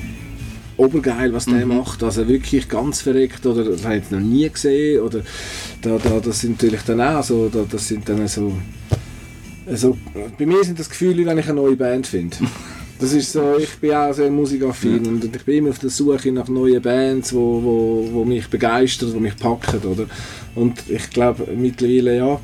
[0.76, 1.76] obergeil, was der mhm.
[1.76, 2.02] macht.
[2.02, 5.00] Also wirklich ganz verreckt oder das habe ich noch nie gesehen.
[5.00, 5.20] Oder
[5.82, 8.52] da, da, das sind natürlich dann auch so, da, das sind dann so,
[9.72, 9.96] also,
[10.38, 12.36] bei mir sind das Gefühle, wenn ich eine neue Band finde.
[12.98, 15.10] Das ist so, ich bin auch sehr musikaffin ja.
[15.10, 19.12] und ich bin immer auf der Suche nach neuen Bands, wo, wo, wo mich begeistern,
[19.12, 20.06] wo mich packen, oder?
[20.54, 22.40] Und ich glaube mittlerweile, ja,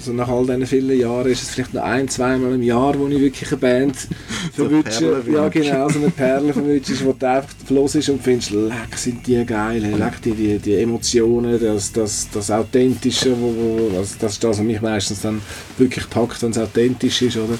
[0.00, 3.06] also nach all diesen vielen Jahren ist es vielleicht noch ein, zweimal im Jahr, wo
[3.08, 3.96] ich wirklich eine Band
[4.54, 5.22] verwünsche.
[5.30, 9.26] ja genau, so eine Perle verwünsche, wo du einfach los ist und findest, leck, sind
[9.26, 14.32] die geil, leck, die, die, die Emotionen, das, das, das Authentische, wo, wo, also das
[14.32, 15.42] ist das, was mich meistens dann
[15.76, 17.58] wirklich packt, wenn es authentisch ist, oder?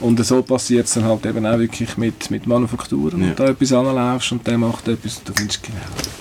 [0.00, 3.20] Und so passiert es dann halt eben auch wirklich mit, mit Manufakturen.
[3.20, 3.30] Ja.
[3.30, 5.78] Und da etwas anlaufst und der macht etwas, du findest genau.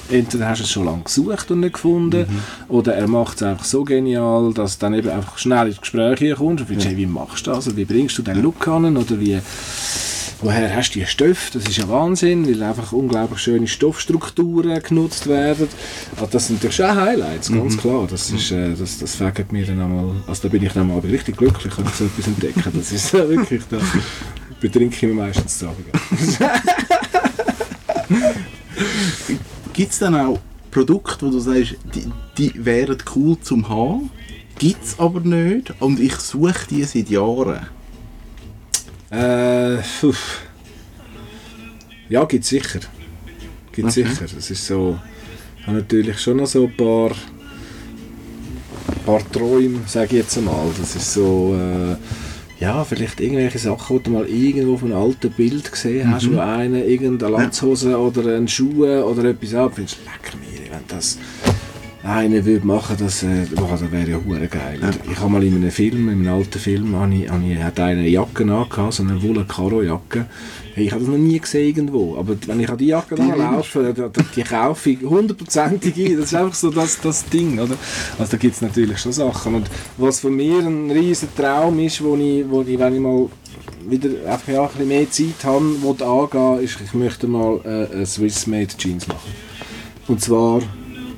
[0.10, 2.74] Entweder hast du es schon lange gesucht und nicht gefunden, mhm.
[2.74, 6.36] oder er macht es einfach so genial, dass du dann eben einfach schnell ins Gespräch
[6.36, 7.68] kommst und findest, hey, wie machst du das?
[7.68, 8.98] Oder wie bringst du den Look an?
[8.98, 9.40] Oder wie
[10.42, 11.52] woher hast du die Stoffe?
[11.54, 15.68] Das ist ja Wahnsinn, weil einfach unglaublich schöne Stoffstrukturen genutzt werden.
[16.16, 17.80] Also das sind natürlich schon Highlights, ganz mhm.
[17.80, 18.08] klar.
[18.10, 21.00] Das, ist, äh, das, das fängt mir dann einmal, also da bin ich dann mal
[21.00, 22.72] richtig glücklich, wenn ich so etwas entdecke.
[22.74, 23.78] Das ist äh, wirklich, da
[24.60, 25.68] betrinke ich mir meistens zu
[29.74, 30.40] Gibt es dann auch
[30.72, 32.06] Produkte, wo du sagst, die,
[32.38, 34.10] die wären cool zum haben,
[34.58, 37.68] gibt es aber nicht und ich suche die seit Jahren?
[39.12, 39.76] Äh,
[42.10, 42.80] ja, gibt es sicher.
[43.72, 44.04] Gibt okay.
[44.04, 44.26] sicher.
[44.38, 44.98] Es ist so,
[45.60, 50.68] ich habe natürlich schon noch so ein paar, ein paar Träume, sage ich jetzt einmal.
[50.78, 51.96] Das ist so, äh,
[52.60, 56.36] ja, vielleicht irgendwelche Sachen, die du mal irgendwo auf einem alten Bild gesehen hast, mhm.
[56.36, 61.20] wo einer irgendeine Landshose oder einen Schuh oder etwas ab, findest lecker mir, wenn das
[62.08, 64.80] einer würde machen, das, äh, das wäre ja hure geil.
[64.82, 64.90] Ja.
[65.12, 67.80] Ich habe mal in einem Film, in einem alten Film, habe ich, habe ich, hat
[67.80, 70.26] eine Jacke angehabt, so eine wolle Karo Jacke.
[70.74, 73.94] Hey, ich habe das noch nie gesehen irgendwo, aber wenn ich an die Jacke laufe,
[73.94, 76.18] die, die kaufe ich hundertprozentig ein.
[76.18, 77.76] Das ist einfach so das, das Ding, oder?
[78.18, 79.56] Also da gibt es natürlich schon Sachen.
[79.56, 83.28] Und was für mich ein riesen Traum ist, wo ich, wo ich, wenn ich mal
[83.90, 88.06] wieder einfach ja, ein bisschen mehr Zeit habe, wo angehen, ist, ich möchte mal äh,
[88.06, 89.32] Swiss Made Jeans machen.
[90.08, 90.62] Und zwar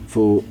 [0.08, 0.44] von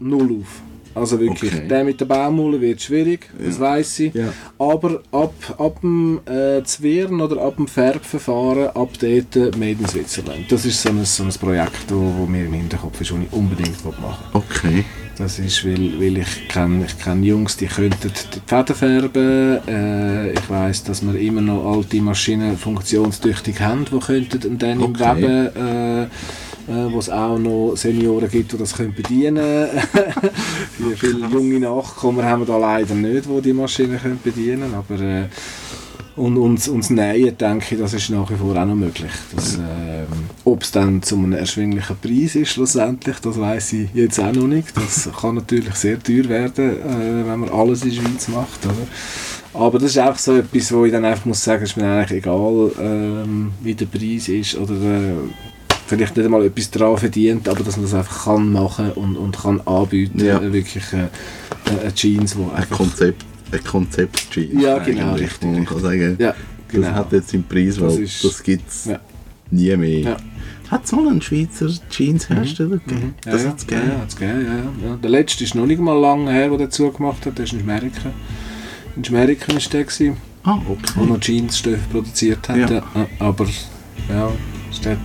[0.00, 0.60] null auf.
[0.94, 1.68] Also wirklich, Okay.
[1.68, 4.14] der mit der Baumwolle wird schwierig, das weiß ich.
[4.14, 4.32] Ja.
[4.58, 9.86] Aber ab, ab dem äh, Zwirn oder ab dem Färbverfahren, ab dort äh, Made in
[9.86, 10.50] Switzerland.
[10.50, 13.30] Das ist so ein, so ein Projekt, wo, wo mir im Hinterkopf ist, das ich
[13.32, 14.40] unbedingt machen will.
[14.40, 14.84] Okay.
[15.18, 19.58] Das ist, weil, weil ich kenne ich kenn Jungs, die könnten die Fäden färben.
[19.68, 24.82] Äh, ich weiß, dass wir immer noch alte Maschinen funktionstüchtig haben, die könnten dann im
[24.82, 25.16] Okay.
[25.22, 26.06] Weben, äh,
[26.68, 30.96] äh, wo es auch noch Senioren gibt, die das können bedienen können.
[30.96, 35.24] Viele junge Nachkommen haben wir da leider nicht, die die Maschinen können bedienen aber äh,
[36.16, 39.12] und uns, uns nähen, denke ich, das ist nach wie vor auch noch möglich.
[39.34, 40.06] Das, ähm,
[40.44, 44.46] Ob es dann zu einem erschwinglichen Preis ist, schlussendlich, das weiß ich jetzt auch noch
[44.46, 44.74] nicht.
[44.74, 48.64] Das kann natürlich sehr teuer werden, äh, wenn man alles in der Schweiz macht.
[48.64, 48.86] Oder?
[49.52, 52.18] Aber das ist auch so etwas, wo ich dann einfach muss sagen, ist mir eigentlich
[52.18, 55.12] egal, ähm, wie der Preis ist oder äh,
[55.86, 59.36] vielleicht nicht einmal etwas daran verdient, aber dass man das einfach kann machen und, und
[59.36, 60.24] kann anbieten.
[60.24, 60.40] Ja.
[60.40, 62.76] Äh, wirklich äh, äh, eine Jeans, wo Ein einfach...
[62.76, 64.62] Konzept, ein Konzept-Jeans.
[64.62, 66.34] Ja, genau, richtig, wo man kann sagen, Ja,
[66.68, 66.86] genau.
[66.88, 69.00] das hat jetzt seinen Preis, weil Das das, gibt es Ja.
[69.50, 70.00] nie mehr.
[70.00, 70.16] Ja.
[70.70, 73.14] Hat es mal einen Schweizer Jeanshersteller gegeben?
[73.24, 74.00] Ja, Das ja, hat es ja, gegeben.
[74.00, 74.96] hat's gegeben, ja, ja, ja.
[74.96, 77.38] Der letzte ist noch nicht mal lange her, der dazu gemacht hat.
[77.38, 78.10] Der ist in Schmeriken.
[78.96, 81.06] In Schmeriken war der, gewesen, Ah, okay.
[81.06, 82.56] noch Jeansstoffe produziert hat.
[82.56, 82.68] Ja.
[82.70, 82.82] Ja.
[82.94, 83.46] Ja, Aber
[84.08, 84.30] ja,
[84.70, 84.96] ist der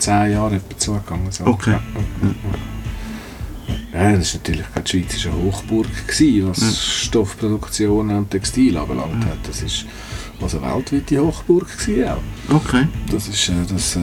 [0.00, 1.30] zehn Jahren etwa zugegangen.
[1.30, 1.46] So.
[1.46, 1.76] Okay.
[3.92, 6.70] Ja, ja, das war natürlich keine schweizerische Hochburg, gewesen, was Ja.
[6.70, 9.38] Stoffproduktion und Textil anbelangt hat.
[9.46, 9.84] Das ist
[10.40, 12.54] also eine weltweite Hochburg gewesen, auch.
[12.54, 12.86] Okay.
[13.10, 14.00] Das ist äh, das äh,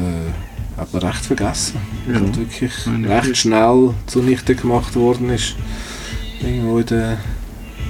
[0.78, 1.78] hat man recht vergessen.
[2.08, 2.14] Ja.
[2.20, 5.56] Das hat wirklich recht schnell zunichte gemacht worden ist.
[6.42, 7.18] Irgendwo in den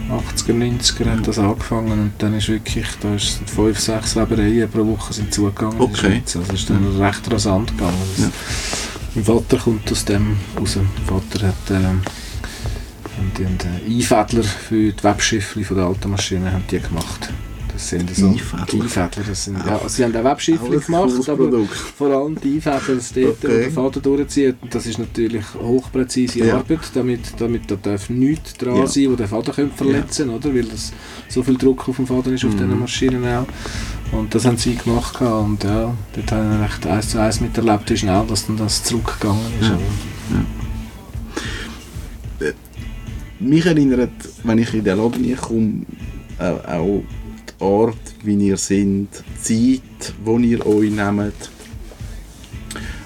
[0.10, 4.86] 80er, 90er hat das angefangen und dann ist wirklich, da ist fünf, sechs Webereien pro
[4.86, 6.22] Woche sind zugegangen Okay.
[6.26, 7.98] Also es ist dann recht rasant gegangen.
[8.16, 8.32] Das, Ja.
[9.16, 10.76] Mein Vater kommt aus dem raus.
[10.76, 12.02] Mein Vater hat ähm,
[13.18, 17.30] haben die Einfädler für die Webschiffli von der alten Maschinen haben die gemacht.
[17.78, 18.66] Das sind so Einfädler?
[18.72, 21.66] die Einfädler, das sind, ja, also sie haben auch Webschiffli Alles gemacht, aber
[21.96, 23.70] vor allem die Einfädler, das dort Okay.
[23.70, 24.56] Vater durchzieht.
[24.64, 26.56] Und das ist natürlich hochpräzise Ja.
[26.58, 28.88] Arbeit, damit, damit da darf nichts dran Ja.
[28.88, 30.52] sein, wo der Vater könnte verletzen oder?
[30.56, 30.92] Weil das
[31.30, 32.58] so viel Druck auf dem Vater ist, auf Mhm.
[32.58, 33.46] diesen Maschinen auch.
[34.12, 37.90] Und das haben sie gemacht und ja, dort haben wir recht eins zu eins miterlebt,
[37.92, 39.68] wie schnell dass dann das zurückgegangen ist.
[39.70, 39.74] Ja.
[42.40, 42.54] Aber-
[43.40, 44.10] Mich erinnert,
[44.44, 45.86] wenn ich in den Laden komme,
[46.40, 47.04] auch, auch
[47.60, 48.78] die Art, wie ihr seid,
[49.48, 51.50] die Zeit, die ihr euch nehmt.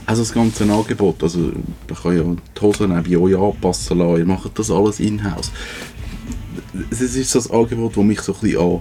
[0.06, 1.24] Also das ganze Angebot.
[1.24, 4.18] Also, man kann ja die Hosen auch bei euch anpassen lassen.
[4.20, 5.52] Ihr macht das alles in-house.
[6.89, 8.80] Es ist das Angebot, das mich so ein bisschen an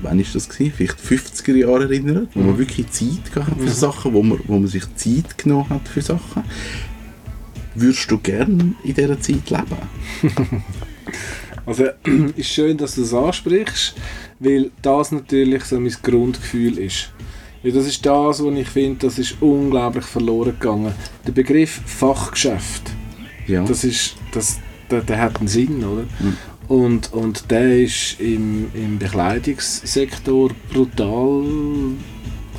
[0.00, 0.72] wann ist das gewesen?
[0.76, 2.58] Vielleicht 50er Jahre erinnert, wo man Mhm.
[2.58, 3.72] wirklich Zeit gehabt für Mhm.
[3.72, 6.44] Sachen, wo man, wo man sich Zeit genommen hat für Sachen.
[7.74, 9.76] Würdest du gerne in dieser Zeit leben?
[11.68, 11.84] Also
[12.36, 13.94] ist schön, dass du das ansprichst,
[14.40, 17.12] weil das natürlich so mein Grundgefühl ist.
[17.62, 20.94] Weil das ist das, was ich finde, das ist unglaublich verloren gegangen.
[21.26, 22.90] Der Begriff Fachgeschäft,
[23.46, 23.64] Ja.
[23.64, 24.58] das ist, das,
[24.90, 26.04] der, der hat einen Sinn, oder?
[26.20, 26.36] Mhm.
[26.68, 31.44] Und, und der ist im, im Bekleidungssektor brutal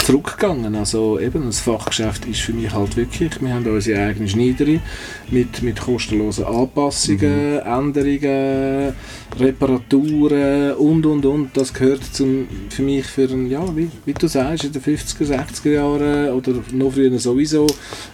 [0.10, 0.76] zurückgegangen.
[0.76, 4.82] Also eben, das Fachgeschäft ist für mich halt wirklich, wir haben unsere eigene Schneiderin
[5.30, 8.93] mit, mit kostenlosen Anpassungen, Änderungen,
[9.39, 11.55] Reparaturen und und und.
[11.55, 15.26] Das gehört zum, für mich für ein, ja, wie, wie du sagst, in den 50er,
[15.26, 17.68] 60er Jahren oder noch früher sowieso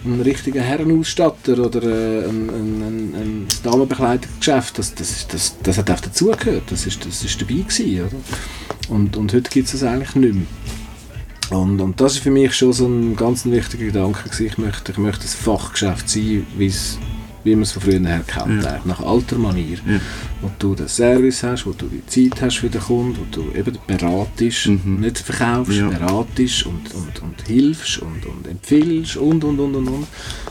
[0.04, 4.78] ein richtiger Herrenausstatter oder äh, ein, ein, ein, ein Damenbekleidungsgeschäft.
[4.78, 6.64] Das, das, das, das hat auch dazugehört.
[6.68, 8.94] Das ist, das ist dabei gewesen, oder?
[8.94, 10.46] Und, und heute gibt es das eigentlich nicht mehr.
[11.50, 14.46] Und, und das ist für mich schon so ein ganz wichtiger Gedanke gewesen.
[14.46, 18.80] Ich möchte, ich möchte ein Fachgeschäft sein, wie man es von früher her kennt, Ja.
[18.84, 19.78] nach alter Manier.
[19.86, 20.00] Ja.
[20.42, 23.58] Wo du den Service hast, wo du die Zeit hast für den Kunden, wo du
[23.58, 25.00] eben beratest, Mhm.
[25.00, 25.88] nicht verkaufst, Ja.
[25.88, 30.06] beratest und, und, und hilfst und, und empfiehlst und und und und und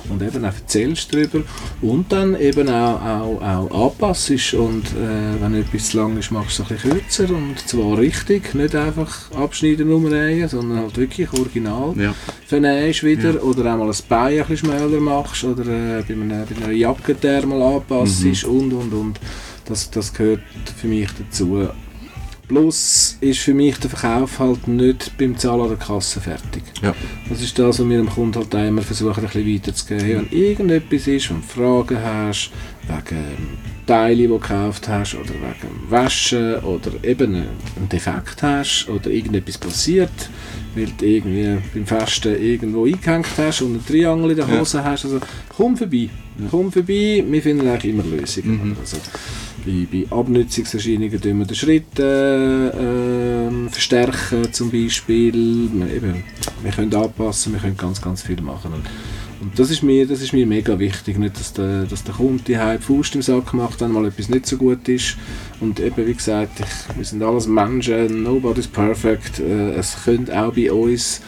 [0.10, 1.42] und eben auch erzählst darüber
[1.82, 6.58] und dann eben auch, auch, auch anpassest und äh, wenn etwas zu lang ist, machst
[6.60, 11.32] du es ein bisschen kürzer und zwar richtig, nicht einfach abschneiden, umnähen, sondern halt wirklich
[11.34, 12.14] original Ja.
[12.48, 13.40] vernähst wieder Ja.
[13.42, 15.62] oder einmal ein Bein ein bisschen schmäler machst oder
[16.00, 18.50] äh, bei, einer, bei einer Jacke die Ärmel anpasst Mhm.
[18.50, 19.20] und und und.
[19.66, 20.42] Das, das gehört
[20.80, 21.70] für mich dazu.
[22.48, 26.62] Plus ist für mich der Verkauf halt nicht beim Zahlen an der Kasse fertig.
[26.82, 26.94] Ja.
[27.28, 30.06] Das ist das, was wir dem Kunden halt immer versuchen, ein bisschen weiterzugeben.
[30.06, 32.52] Hey, wenn irgendetwas ist, wenn du Fragen hast,
[32.84, 33.26] wegen
[33.88, 39.58] Teile, die du gekauft hast, oder wegen Waschen, oder eben einen Defekt hast, oder irgendetwas
[39.58, 40.30] passiert,
[40.76, 44.84] weil du irgendwie beim Festen irgendwo eingehängt hast und einen Triangel in der Hose ja.
[44.84, 45.06] hast.
[45.06, 46.10] Also komm vorbei,
[46.52, 48.70] komm vorbei, wir finden eigentlich immer Lösungen.
[48.70, 48.78] Mhm.
[48.80, 48.98] Also,
[49.66, 55.34] bei, bei Abnutzungserscheinungen tun wir den Schritt äh, äh, verstärken zum Beispiel.
[55.34, 56.24] Wir, eben,
[56.62, 58.74] wir können anpassen, wir können ganz, ganz viel machen.
[58.74, 58.86] Und,
[59.42, 62.44] und das ist mir, das ist mir mega wichtig, nicht, dass der, dass der Kunde
[62.44, 65.18] die Faust im Sack macht, wenn mal etwas nicht so gut ist.
[65.60, 69.40] Und eben, wie gesagt, ich, wir sind alles Menschen, nobody's perfect.
[69.40, 71.22] Äh, es könnte auch bei uns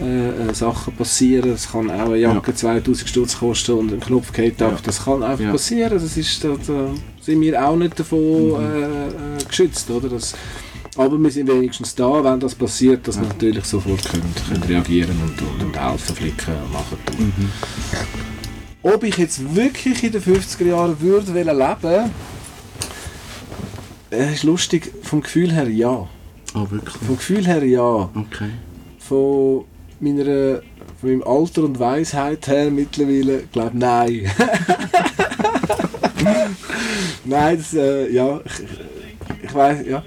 [0.00, 1.50] äh, äh, Sachen passieren.
[1.52, 2.56] Es kann auch eine Jacke ja.
[2.56, 4.72] 2000 Stutz kosten und ein Knopf geht ab.
[4.72, 4.78] Ja.
[4.82, 5.52] Das kann einfach ja.
[5.52, 5.92] passieren.
[5.92, 6.90] Das ist, da, da,
[7.24, 8.54] sind wir auch nicht davon mhm.
[8.54, 9.90] äh, äh, geschützt.
[9.90, 10.08] Oder?
[10.08, 10.34] Das,
[10.96, 15.16] aber wir sind wenigstens da, wenn das passiert, dass wir natürlich sofort können, können reagieren
[15.22, 16.98] und, und, und helfen, flicken, machen.
[17.18, 17.50] Mhm.
[18.82, 22.10] Ob ich jetzt wirklich in den 50er Jahren würde leben
[24.10, 26.06] äh, ist lustig, vom Gefühl her ja.
[26.54, 26.94] Oh, wirklich?
[26.94, 28.10] Vom Gefühl her ja.
[28.14, 28.50] Okay.
[28.98, 29.64] Von
[30.00, 30.60] meiner,
[31.00, 34.30] von meinem Alter und Weisheit her mittlerweile, glaube nein.
[37.24, 40.02] nein, das, äh, ja, ich, ich weiß, ja.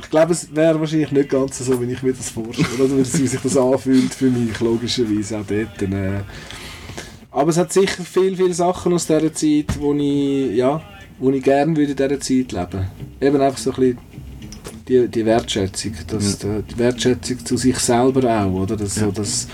[0.00, 2.84] Ich glaube, es wäre wahrscheinlich nicht ganz so, wie ich mir das vorstelle.
[2.84, 5.82] Oder wie sich das anfühlt für mich, logischerweise auch dort.
[5.82, 6.20] Äh.
[7.32, 10.80] Aber es hat sicher viele, viele Sachen aus dieser Zeit, wo ich, ja,
[11.18, 12.86] wo ich gerne würde in dieser Zeit leben.
[13.20, 13.98] Eben einfach so ein bisschen
[14.88, 16.60] die, die Wertschätzung, das, ja.
[16.60, 18.76] die Wertschätzung zu sich selber auch, oder?
[18.76, 19.06] Das, ja.
[19.06, 19.48] so, das,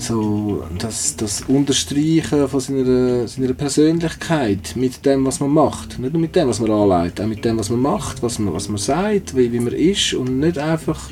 [0.00, 5.98] so, das, das Unterstreichen von seiner, seiner Persönlichkeit mit dem, was man macht.
[5.98, 8.54] Nicht nur mit dem, was man anleitet, auch mit dem, was man macht, was man,
[8.54, 11.10] was man sagt, wie, wie man ist und nicht einfach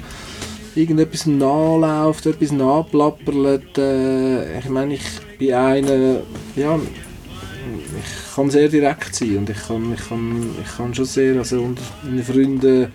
[0.74, 3.78] irgendetwas nachläuft, etwas nachplappert.
[3.78, 5.02] Äh, ich meine, ich
[5.38, 6.20] bin einer,
[6.56, 11.36] ja, ich kann sehr direkt sein und ich kann, ich kann, ich kann schon sehr,
[11.36, 12.92] also unter meinen Freunden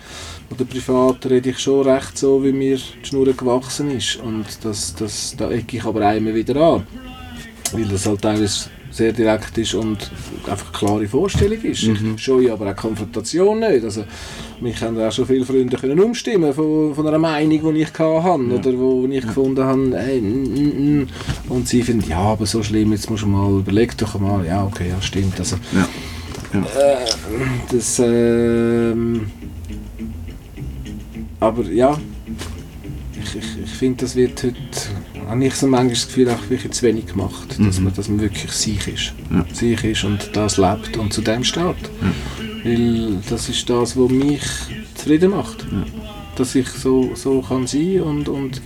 [0.53, 4.93] oder privat rede ich schon recht so, wie mir die Schnur gewachsen ist und das,
[4.95, 6.87] das, da ecke ich aber einmal wieder an,
[7.71, 10.11] weil das halt teilweise sehr direkt ist und
[10.47, 11.83] einfach eine klare Vorstellung ist.
[11.83, 12.13] Mhm.
[12.15, 13.83] Ich scheue aber auch Konfrontation nicht.
[13.83, 14.03] Also,
[14.61, 18.03] mich haben auch schon viele Freunde können umstimmen von, von einer Meinung, die ich hatte
[18.03, 18.35] ja.
[18.35, 19.21] oder wo, ich ja.
[19.21, 21.09] gefunden habe, hey, n, n,
[21.49, 24.63] und sie finden, ja, aber so schlimm, jetzt musst du mal, überleg doch mal, ja,
[24.63, 25.39] okay, ja, stimmt.
[25.39, 25.87] Also, ja.
[26.53, 26.97] Äh,
[27.71, 28.93] das, äh,
[31.43, 31.99] aber ja,
[33.21, 34.55] ich, ich, ich finde, das wird heute
[35.27, 37.85] habe ich so manchmal das Gefühl, auch wirklich zu wenig gemacht, dass, mhm.
[37.85, 39.13] man, dass man wirklich sich ist.
[39.31, 39.45] Ja.
[39.53, 41.63] Sich ist und das lebt und zu dem steht.
[41.63, 42.63] Ja.
[42.63, 44.43] Weil das ist das, was mich
[44.95, 45.63] zufrieden macht.
[45.71, 45.85] Ja.
[46.35, 48.61] Dass ich so, so kann sein und, und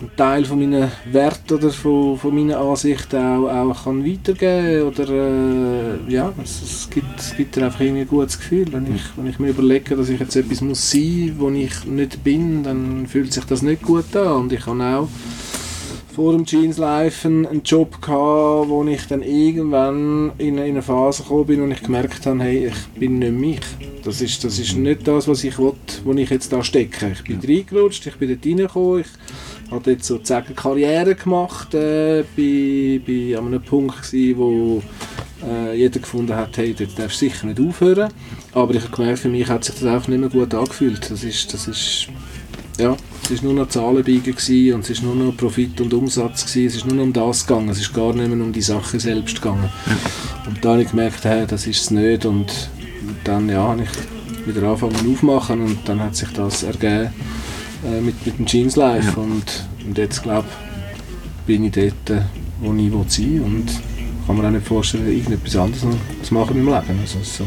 [0.00, 5.08] einen Teil von meinen Werten oder von, von meinen Ansichten auch, auch kann weitergeben oder
[5.08, 8.66] äh, ja, es, es, gibt, es gibt einfach irgendwie ein gutes Gefühl.
[8.72, 11.84] Wenn ich, wenn ich mir überlege, dass ich jetzt etwas muss sein muss, wo ich
[11.84, 15.08] nicht bin, dann fühlt sich das nicht gut an und ich kann auch
[16.18, 21.46] vor dem Jeans Life einen, Job gehabt, wo ich dann irgendwann in, eine Phase gekommen
[21.46, 23.60] bin und ich gemerkt habe, hey, ich bin nicht mich.
[24.02, 27.12] Das ist, das ist nicht das, was ich will, wo ich jetzt da stecke.
[27.12, 27.56] Ich bin ja.
[27.56, 29.06] reingerutscht, ich bin dort reingekommen, ich
[29.70, 34.82] habe dort sozusagen Karriere gemacht, äh, bin, bin an einem Punkt gewesen, wo
[35.46, 38.10] äh, jeder gefunden hat, hey, dort darfst du sicher nicht aufhören.
[38.54, 41.10] Aber ich habe gemerkt, für mich hat sich das einfach nicht mehr gut angefühlt.
[41.10, 42.08] Das ist, das ist
[42.78, 44.32] ja, es war nur noch Zahlenbiegen
[44.74, 46.46] und es war nur noch Profit und Umsatz.
[46.46, 46.66] Gewesen.
[46.66, 49.00] Es ist nur noch um das gegangen, es ist gar nicht mehr um die Sache
[49.00, 49.68] selbst gegangen.
[50.46, 52.24] Und da habe ich gemerkt, hey, das ist es nicht.
[52.24, 52.70] Und
[53.24, 57.10] dann ja, habe ich wieder angefangen aufmachen und dann hat sich das ergeben
[57.84, 59.12] äh, mit, mit dem Jeans Life.
[59.16, 59.22] Ja.
[59.22, 60.48] Und, und jetzt glaube
[61.46, 62.22] bin ich dort,
[62.60, 63.66] wo ich will sein und
[64.26, 65.86] kann mir auch nicht vorstellen, irgendetwas anderes
[66.22, 67.00] zu machen in meinem Leben.
[67.00, 67.46] Also so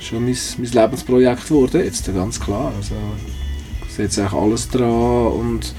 [0.00, 2.72] schon mein, mein Lebensprojekt geworden, jetzt ganz klar.
[2.76, 2.94] Also,
[3.88, 5.74] setze eigentlich alles dran und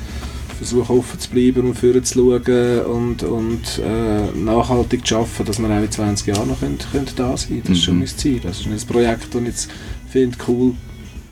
[0.58, 5.60] versuche offen zu bleiben und vorher zu schauen und, und äh, nachhaltig zu arbeiten, dass
[5.60, 7.64] wir auch in 20 Jahren noch können, können da sein können.
[7.64, 8.00] Das ist schon mhm.
[8.02, 8.40] mein Ziel.
[8.40, 9.72] Das ist ein Projekt, das ich jetzt
[10.10, 10.74] finde, cool,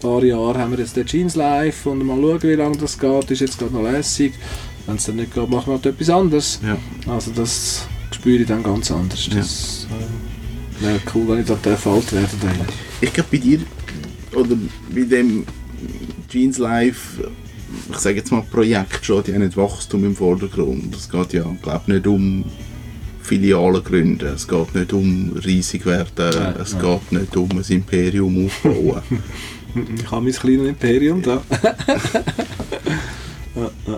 [0.01, 3.31] paar Jahre haben wir jetzt den Jeans live und mal schauen, wie lange das geht,
[3.31, 4.33] ist jetzt gerade noch lässig.
[4.85, 6.59] Wenn es dann nicht geht, machen wir halt etwas anderes.
[6.65, 6.77] Ja.
[7.11, 9.29] Also das spüre ich dann ganz anders.
[9.33, 12.67] Das äh, wäre cool, wenn ich da alt werden darf.
[12.99, 13.59] Ich glaube bei dir,
[14.35, 14.57] oder
[14.93, 15.45] bei dem
[16.29, 17.29] Jeans Life,
[17.91, 20.95] ich sage jetzt mal Projekt schon, die haben nicht Wachstum im Vordergrund.
[20.95, 22.43] Es geht ja, glaube nicht um
[23.21, 26.79] Filialen gründen, es geht nicht um riesig werden, ja, es ja.
[26.81, 29.01] geht nicht um ein Imperium aufbauen.
[29.75, 31.41] ich habe mein kleines Imperium da.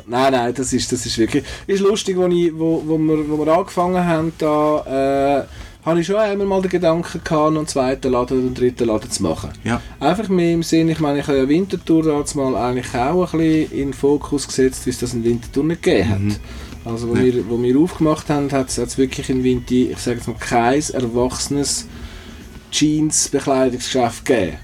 [0.07, 1.43] Nein, nein, das ist, das ist wirklich...
[1.67, 6.07] ist lustig, wo, ich, wo, wo, wir, wo wir angefangen haben, da, äh, habe ich
[6.07, 9.51] schon einmal mal den Gedanken gehabt, einen zweiten Laden oder einen dritten Laden zu machen.
[9.63, 9.81] Ja.
[9.99, 13.39] Einfach mehr im Sinn, ich meine, ich habe ja Winterthur damals mal eigentlich auch ein
[13.39, 16.19] bisschen in den Fokus gesetzt, wie es das in Winterthur nicht gegeben hat.
[16.19, 16.35] Mhm.
[16.85, 17.23] Also wo, Ja.
[17.23, 20.81] wir, wo wir aufgemacht haben, hat es wirklich in Winti, ich sage jetzt mal, kein
[20.93, 21.87] erwachsenes
[22.71, 24.57] Jeans-Bekleidungsgeschäft gegeben.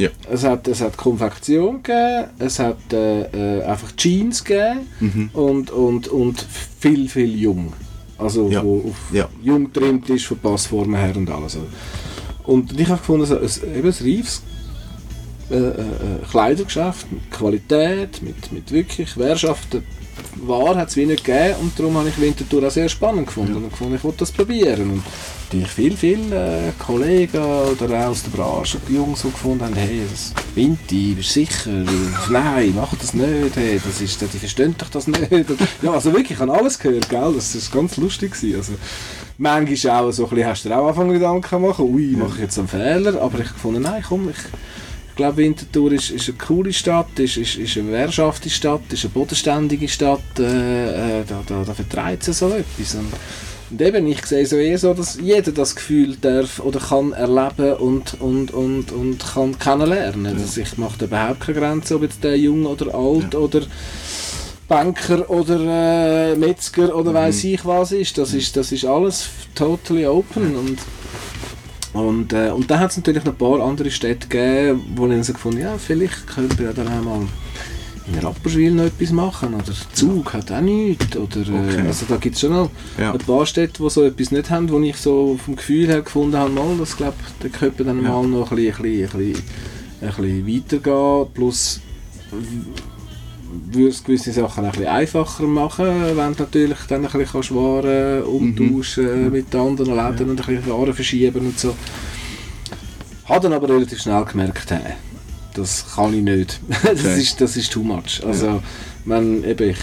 [0.00, 0.08] Ja.
[0.30, 5.30] Es hat, es hat Konfektion gegeben, es hat äh, äh, einfach Jeans gegeben Mhm.
[5.34, 6.46] und, und, und
[6.78, 7.72] viel, viel jung.
[8.18, 8.62] Also Ja.
[8.64, 9.28] wo auf Ja.
[9.42, 11.58] jung getrimmt ist, von Passformen her und alles.
[12.44, 14.42] Und ich habe gefunden, so, ein, eben ein reifes
[15.50, 15.84] äh, äh, äh,
[16.30, 19.82] Kleidergeschäft mit Qualität, mit, mit wirklich Währschaften.
[20.36, 23.56] War hat es wie nicht gegeben und darum habe ich Winterthur auch sehr spannend gefunden
[23.56, 24.90] und gefunden, ich wollte das probieren.
[24.90, 25.02] Und
[25.50, 30.02] natürlich viel, viel äh, Kollegen oder auch aus der Branche, die Jungs, gefunden haben, hey,
[30.08, 31.70] das Winti, bist du sicher?
[32.30, 35.20] Nein, mach das nicht, hey, das ist, die verstehen doch das nicht.
[35.82, 37.32] Ja, also wirklich, ich habe alles gehört, gell?
[37.34, 38.32] das war ganz lustig.
[38.32, 38.56] Gewesen.
[38.56, 38.72] Also,
[39.38, 42.58] manchmal auch so ein bisschen, hast du auch angefangen Gedanken machen, ui, mache ich jetzt
[42.58, 46.38] einen Fehler, aber ich habe gefunden, nein, komm, ich, ich glaube, Winterthur ist, ist eine
[46.38, 51.42] coole Stadt, ist, ist, ist eine wehrschafte Stadt, ist eine bodenständige Stadt, äh, äh, da,
[51.44, 52.94] da, da vertreibt sie so etwas.
[52.94, 53.12] Und,
[53.70, 57.74] und eben, ich sehe so eher so, dass jeder das Gefühl darf oder kann erleben
[57.74, 60.36] und, und, und, und kann kennenlernen.
[60.36, 60.42] Ja.
[60.42, 63.38] Also ich mache da überhaupt keine Grenze, ob jetzt der jung oder alt Ja.
[63.40, 63.62] oder
[64.68, 65.60] Banker oder
[66.32, 68.18] äh, Metzger oder weiß ich was ist.
[68.18, 70.78] Das ist, das ist alles totally open und
[71.92, 75.24] und, äh, und dann hat es natürlich noch ein paar andere Städte gegeben, wo ich
[75.26, 77.22] so gefunden ja, vielleicht könnte wir ja dann mal
[78.12, 79.54] in Rapperswil noch etwas machen.
[79.54, 81.16] Oder Zug hat auch nichts.
[81.16, 81.86] Oder, äh, Okay.
[81.86, 83.12] Also da gibt es schon noch Ja.
[83.12, 86.36] ein paar Städte, die so etwas nicht haben, wo ich so vom Gefühl her gefunden
[86.36, 88.10] habe, mal, das glaub, da könnte dann Ja.
[88.10, 89.44] mal noch ein bisschen, ein bisschen, ein bisschen,
[90.02, 90.46] ein bisschen
[90.82, 91.26] weitergehen.
[91.34, 91.80] Plus
[93.72, 95.86] würde es gewisse Sachen ein bisschen einfacher machen,
[96.16, 99.32] wenn du natürlich dann ein bisschen Waren umtauschen Mhm.
[99.32, 101.74] mit den anderen Läden und ein bisschen Waren verschieben und so.
[103.24, 104.94] Habe dann aber relativ schnell gemerkt, hey,
[105.60, 106.60] das kann ich nicht.
[106.82, 107.20] das, Okay.
[107.20, 108.20] ist, das ist too much.
[108.24, 108.62] Also,
[109.04, 109.78] wenn eben ich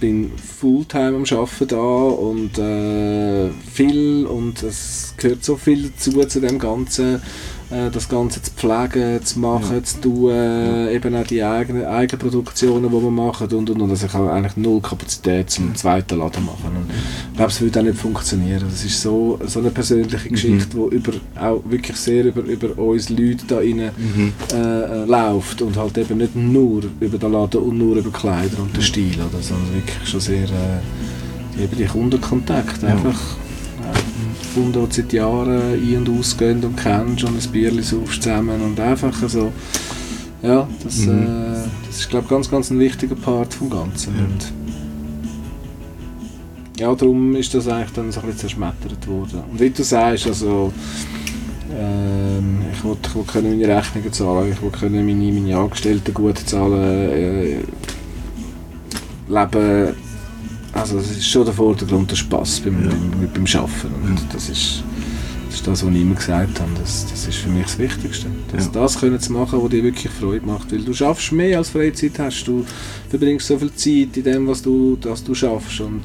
[0.00, 6.40] bin Fulltime am Arbeiten da und äh, viel und es gehört so viel dazu zu
[6.40, 7.20] dem Ganzen,
[7.70, 9.82] äh, das Ganze zu pflegen, zu machen, Ja.
[9.84, 13.90] zu tun, äh, eben auch die eigenen Eigenproduktionen, die wir machen und und und.
[13.90, 16.66] Also ich habe eigentlich null Kapazität zum zweiten Laden machen.
[16.76, 16.90] Und
[17.30, 18.64] ich glaube, es würde auch nicht funktionieren.
[18.68, 20.32] Das ist so, so eine persönliche Mhm.
[20.32, 24.32] Geschichte, die über, auch wirklich sehr über, über uns Leute da rein Mhm.
[24.52, 28.58] äh, äh, läuft und halt eben nicht nur über den Laden und nur über Kleider
[28.60, 32.88] und den Stil, oder, sondern wirklich schon sehr äh, eben die Kundenkontakt Ja.
[32.90, 33.49] einfach äh,
[34.56, 38.78] Die du seit Jahren ein- und ausgehen und kennst und ein Bierchen saufst zusammen und
[38.80, 39.52] einfach so
[40.42, 41.22] ja, das, Mhm.
[41.26, 44.24] äh, das ist glaube ich ganz, ganz ein wichtiger Part vom Ganzen Ja.
[44.24, 44.52] und
[46.80, 49.42] ja, darum ist das eigentlich dann so ein bisschen zerschmettert worden.
[49.52, 50.72] Und wie du sagst, also
[51.78, 57.10] ähm, ich wollte ich können meine Rechnungen zahlen, ich können meine, meine Angestellten gut zahlen,
[57.10, 57.56] äh,
[59.28, 59.94] leben,
[60.72, 62.90] also es ist schon der Vordergrund der Spass beim, Ja.
[62.90, 64.82] beim, beim Arbeiten und das ist,
[65.46, 68.26] das ist das, was ich immer gesagt habe, das, das ist für mich das Wichtigste.
[68.52, 68.70] Das, Ja.
[68.72, 72.18] das können zu machen, was dir wirklich Freude macht, weil du schaffst mehr als Freizeit
[72.18, 72.64] hast, du
[73.08, 76.02] verbringst so viel Zeit in dem, was du, was du schaffst und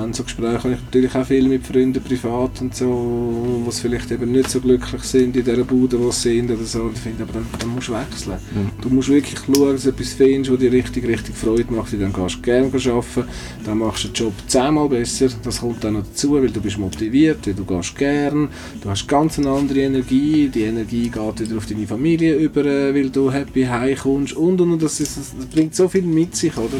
[0.00, 4.10] haben so Gespräche habe ich natürlich auch viel mit Freunden privat und so, die vielleicht
[4.10, 6.82] eben nicht so glücklich sind in dieser Bude, wo sie sind oder so.
[6.82, 8.32] Und ich finde, aber dann, dann musst du wechseln.
[8.32, 8.60] Ja.
[8.80, 11.92] Du musst wirklich schauen, dass du etwas findest, was dir richtig, richtig Freude macht.
[11.92, 13.24] Und dann gehst du gerne arbeiten,
[13.64, 15.28] dann machst du den Job zehnmal besser.
[15.42, 18.48] Das kommt dann noch dazu, weil du bist motiviert, weil du gehst gern,
[18.82, 23.10] du hast ganz eine andere Energie, die Energie geht wieder auf deine Familie über, weil
[23.10, 24.82] du happy heimkommst und und und.
[24.82, 26.76] Das, ist, das bringt so viel mit sich, oder?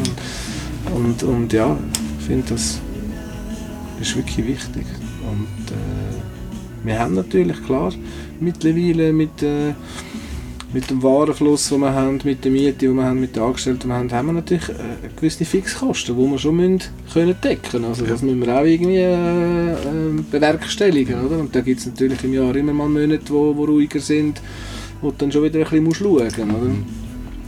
[0.95, 1.79] Und, und, und ja,
[2.19, 2.81] ich finde das
[4.01, 4.86] ist wirklich wichtig.
[5.22, 7.92] Und äh, wir haben natürlich, klar,
[8.40, 9.72] mittlerweile mit, äh,
[10.72, 13.80] mit dem Warenfluss, den wir haben, mit der Miete, die wir haben, mit den Angestellten,
[13.82, 16.82] die wir haben, haben wir natürlich äh, gewisse Fixkosten, die wir schon müssen
[17.12, 21.24] können decken Also das müssen wir auch irgendwie äh, äh, bewerkstelligen.
[21.24, 21.38] Oder?
[21.38, 24.40] Und da gibt es natürlich im Jahr immer mal Monate, wo, wo ruhiger sind,
[25.01, 26.38] wo du dann schon wieder ein bisschen schauen musst.
[26.38, 27.04] Oder?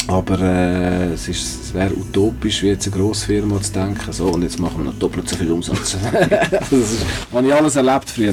[0.09, 4.43] Aber äh, es, ist- es wäre utopisch, wie jetzt eine Grossfirma zu denken, so und
[4.43, 5.97] jetzt machen wir noch doppelt so viel Umsatz.
[6.31, 8.33] das ist, habe ich alles erlebt früher.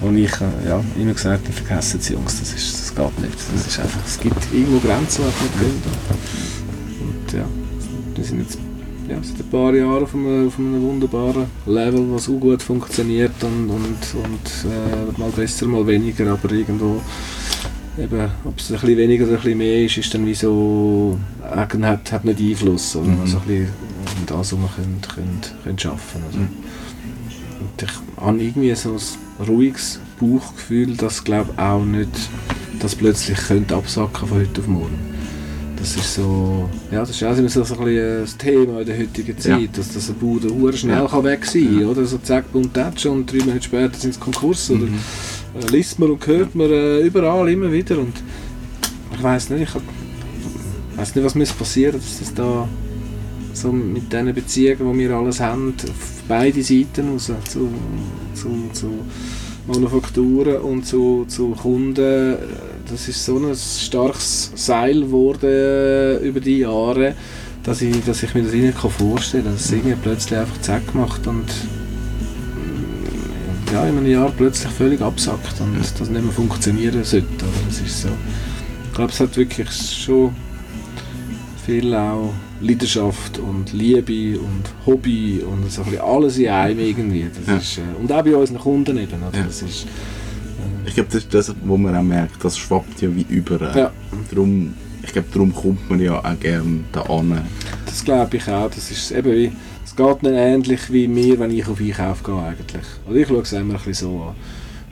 [0.00, 3.34] Und ich äh, ja, immer gesagt, habe, vergessen Sie Jungs, das, ist, das geht nicht.
[3.54, 5.24] Das ist einfach, es gibt irgendwo Grenzen,
[5.60, 7.08] die man.
[7.08, 7.44] Und ja,
[8.14, 8.58] wir sind jetzt
[9.08, 13.32] ja, seit ein paar Jahren auf einem, auf einem wunderbaren Level, was auch gut funktioniert
[13.42, 17.00] und, und, und äh, mal besser, mal weniger, aber irgendwo
[18.00, 21.18] eben, ob es ein bisschen weniger oder ein bisschen mehr ist, ist dann wie so,
[21.42, 23.26] äh, hat, hat nicht Einfluss, oder Mhm.
[23.26, 23.68] so ein bisschen
[24.18, 26.38] um das, was wir können, können, können schaffen oder?
[26.38, 26.48] Mhm.
[27.60, 32.10] Und ich habe irgendwie so ein ruhiges Bauchgefühl, das glaube auch nicht,
[32.78, 34.98] das plötzlich könnte absacken von heute auf morgen.
[35.76, 38.98] Das ist so, ja, das ist auch immer so, ein bisschen das Thema in der
[38.98, 39.68] heutigen Zeit, ja.
[39.72, 41.06] dass das ein Bauer schnell ja.
[41.06, 41.86] kann weg sein kann, ja.
[41.86, 42.04] oder?
[42.04, 42.72] So zack, bumm, und
[43.32, 44.86] drei Monate später sind sie Konkurs, oder?
[44.86, 44.98] Mhm.
[45.58, 48.14] Äh, liest man und hört man äh, überall immer wieder und
[49.12, 52.68] ich weiß nicht, ich weiß nicht, was muss passieren, dass das da
[53.52, 57.68] so mit diesen Beziehungen, die wir alles haben, auf beide Seiten raus, zu,
[58.34, 58.90] zu, zu
[59.66, 62.36] Manufakturen und zu, zu Kunden,
[62.88, 67.14] das ist so ein starkes Seil geworden über die Jahre,
[67.64, 70.94] dass ich, dass ich mir das nicht vorstellen kann, dass es irgendwie plötzlich einfach zack
[70.94, 71.46] macht und
[73.72, 77.26] ja, in einem Jahr plötzlich völlig absackt und das nicht mehr funktionieren sollte.
[77.66, 78.08] Das ist so.
[78.84, 80.34] Ich glaube, es hat wirklich schon
[81.64, 87.26] viel auch Leidenschaft und Liebe und Hobby und so ein alles in einem irgendwie.
[87.28, 87.56] Das ja.
[87.56, 89.22] ist, äh, und auch bei unseren Kunden eben.
[89.22, 89.44] Also ja.
[89.44, 93.14] das ist, äh, ich glaube, das ist das, wo man auch merkt, das schwappt ja
[93.14, 93.60] wie über.
[93.76, 93.92] Ja.
[94.30, 97.42] Darum, ich glaube, darum kommt man ja auch gerne da an.
[97.86, 98.70] Das glaube ich auch.
[98.70, 99.52] Das ist eben wie,
[99.98, 102.84] geht nicht ähnlich wie mir, wenn ich auf Einkauf gehe eigentlich.
[103.06, 104.34] Also ich schaue es immer ein bisschen so an.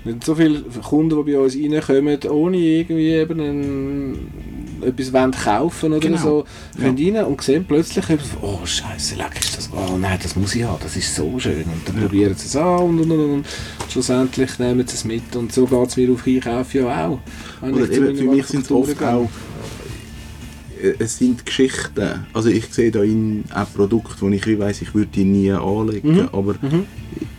[0.04, 5.92] Nicht so viele Kunden, die bei uns reinkommen, ohne irgendwie eben ein, etwas wollen kaufen
[5.92, 6.18] oder genau.
[6.18, 6.44] so,
[6.78, 7.20] können ja.
[7.22, 8.04] rein und sehen plötzlich,
[8.40, 11.64] oh Scheiße, leck ist das, oh nein, das muss ich haben, das ist so schön.
[11.64, 12.02] Und dann ja.
[12.02, 13.46] probieren sie es an und, und, und, und,
[13.88, 15.34] schlussendlich nehmen sie es mit.
[15.34, 17.18] Und so geht es mir auf Einkauf ja auch.
[17.62, 19.28] Oder eben, für mich sind es oft auch
[20.98, 22.26] es sind Geschichten.
[22.32, 26.14] Also ich sehe da in auch Produkte, wo ich weiß, ich würde die nie anlegen,
[26.14, 26.28] mhm.
[26.32, 26.86] aber mhm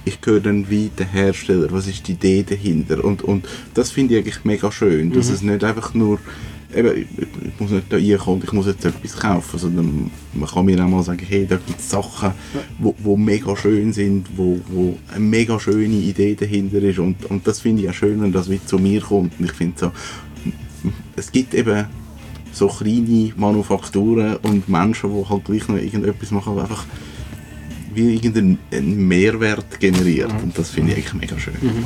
[0.07, 4.13] ich höre dann wie der Hersteller, was ist die Idee dahinter und, und das finde
[4.13, 5.33] ich eigentlich mega schön, dass mhm.
[5.33, 6.19] es nicht einfach nur
[6.73, 10.83] eben, ich muss nicht da reinkommen, ich muss jetzt etwas kaufen, sondern man kann mir
[10.83, 12.31] auch mal sagen, hey, da gibt es Sachen,
[12.79, 17.45] wo, wo mega schön sind, wo, wo eine mega schöne Idee dahinter ist und, und
[17.45, 19.91] das finde ich auch schön, wenn das wie zu mir kommt und ich finde so,
[21.15, 21.85] es gibt eben
[22.57, 26.85] so kleine Manufakturen und Menschen, die halt gleich noch irgendetwas machen, einfach
[27.93, 30.33] wie irgendeinen Mehrwert generiert.
[30.33, 30.43] Mhm.
[30.43, 31.55] Und das finde ich eigentlich mega schön.
[31.61, 31.85] Mhm.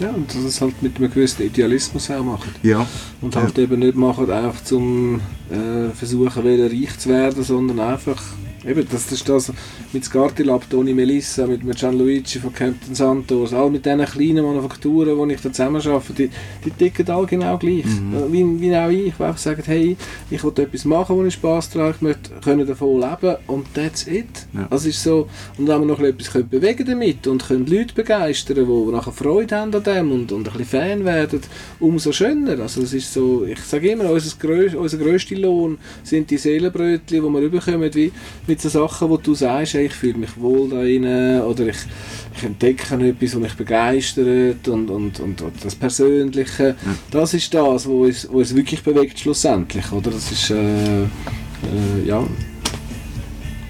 [0.00, 2.50] Ja, und das ist halt mit einem gewissen Idealismus auch machen.
[2.62, 2.86] Ja.
[3.20, 3.64] Und halt ja.
[3.64, 5.20] eben nicht machen, einfach zum
[5.50, 8.20] äh, versuchen, wieder reich zu werden, sondern einfach
[8.66, 9.52] Eben, das ist das
[9.92, 15.34] mit Scartilab, Toni Melissa, mit, Gianluigi von Campton Santos, all mit diesen kleinen Manufakturen, die
[15.34, 16.30] ich da zusammen arbeite, die,
[16.64, 17.84] die ticken alle genau gleich.
[17.84, 18.32] Mhm.
[18.32, 19.96] Wie, wie auch ich, die einfach sagen, hey,
[20.30, 24.06] ich will etwas machen, wo ich Spass daran ich möchte können davon leben und that's
[24.06, 24.46] it.
[24.52, 24.66] Ja.
[24.70, 28.66] Das ist so, und wenn wir noch etwas können bewegen damit und können Leute begeistern,
[28.66, 31.40] die nachher Freude haben an dem und, und ein bisschen Fan werden,
[31.80, 32.58] umso schöner.
[32.60, 37.22] Also es ist so, ich sage immer, unser, grös, unser grösster Lohn sind die Seelenbrötchen,
[37.22, 38.12] die wir bekommen, wie
[38.54, 41.76] mit so Sachen, wo du sagst, hey, ich fühle mich wohl da rein oder ich,
[42.36, 46.74] ich entdecke etwas, was mich begeistert und, und, und, und das Persönliche, ja.
[47.10, 50.12] das ist das, wo es, wo es wirklich bewegt schlussendlich, oder?
[50.12, 51.06] Das ist, äh, äh,
[52.06, 52.24] ja,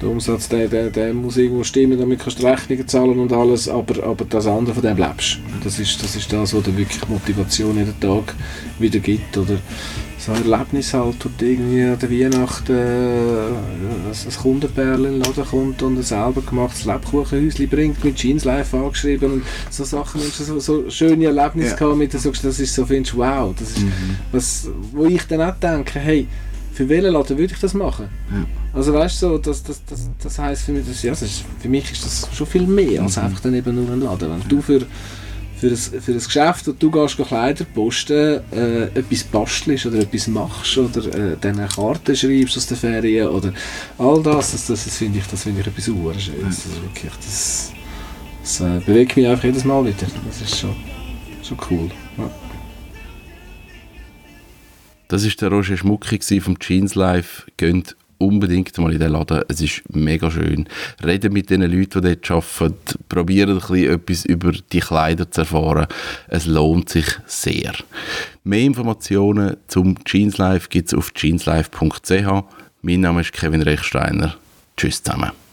[0.03, 3.67] der Umsatz, der, der, der muss irgendwo stimmen, damit kannst du Rechnungen zahlen und alles,
[3.67, 5.39] aber, aber das andere, von dem lebst.
[5.63, 8.35] Das ist, das ist das, was dir wirklich Motivation jeden Tag
[8.79, 9.57] wieder gibt, oder
[10.25, 13.49] so ein Erlebnis halt, wo irgendwie an der Weihnachten äh,
[14.11, 18.73] ein Kundenpärchen in den Laden kommt und ein selber gemachtes Lebkuchenhäuschen bringt, mit Jeans Live
[18.73, 21.77] angeschrieben und so Sachen, so, so schöne Erlebnisse ja.
[21.77, 24.17] gehabt, mit, das ist so, findest wow, das ist, mhm.
[24.33, 26.27] was, wo ich dann auch denke, hey,
[26.73, 28.09] für welchen Laden würde ich das machen?
[28.31, 28.47] Ja.
[28.73, 31.45] Also weißt du, so, das, das, das, das heisst für mich, das, ja, das ist,
[31.61, 33.25] für mich ist das schon viel mehr als mhm.
[33.25, 34.31] einfach dann eben nur ein Laden.
[34.31, 34.87] Wenn du für
[35.65, 40.27] für ein, für ein Geschäft, wo du gehst, Kleider posten, äh, etwas bastelst oder etwas
[40.27, 43.53] machst oder äh, dann eine Karte schreibst aus der Ferien oder
[43.99, 46.65] all das, das, das, das finde ich, das find ich etwas Urschönes.
[46.65, 47.73] Das, wirklich, das,
[48.43, 50.07] das äh, bewegt mich einfach jedes Mal wieder.
[50.27, 50.77] Das ist schon,
[51.43, 51.91] schon cool.
[52.19, 52.31] Ja.
[55.09, 57.45] Das war der Roger Schmucki vom Jeans Life.
[57.57, 59.43] Geht unbedingt mal in den Laden.
[59.49, 60.69] Es ist mega schön.
[61.05, 62.75] Reden mit den Leuten, die dort arbeiten.
[63.09, 65.87] Probieren etwas über die Kleider zu erfahren.
[66.29, 67.73] Es lohnt sich sehr.
[68.43, 72.45] Mehr Informationen zum Jeans Life gibt es auf jeanslife.ch.
[72.83, 74.35] Mein Name ist Kevin Rechsteiner.
[74.77, 75.44] Tschüss zusammen.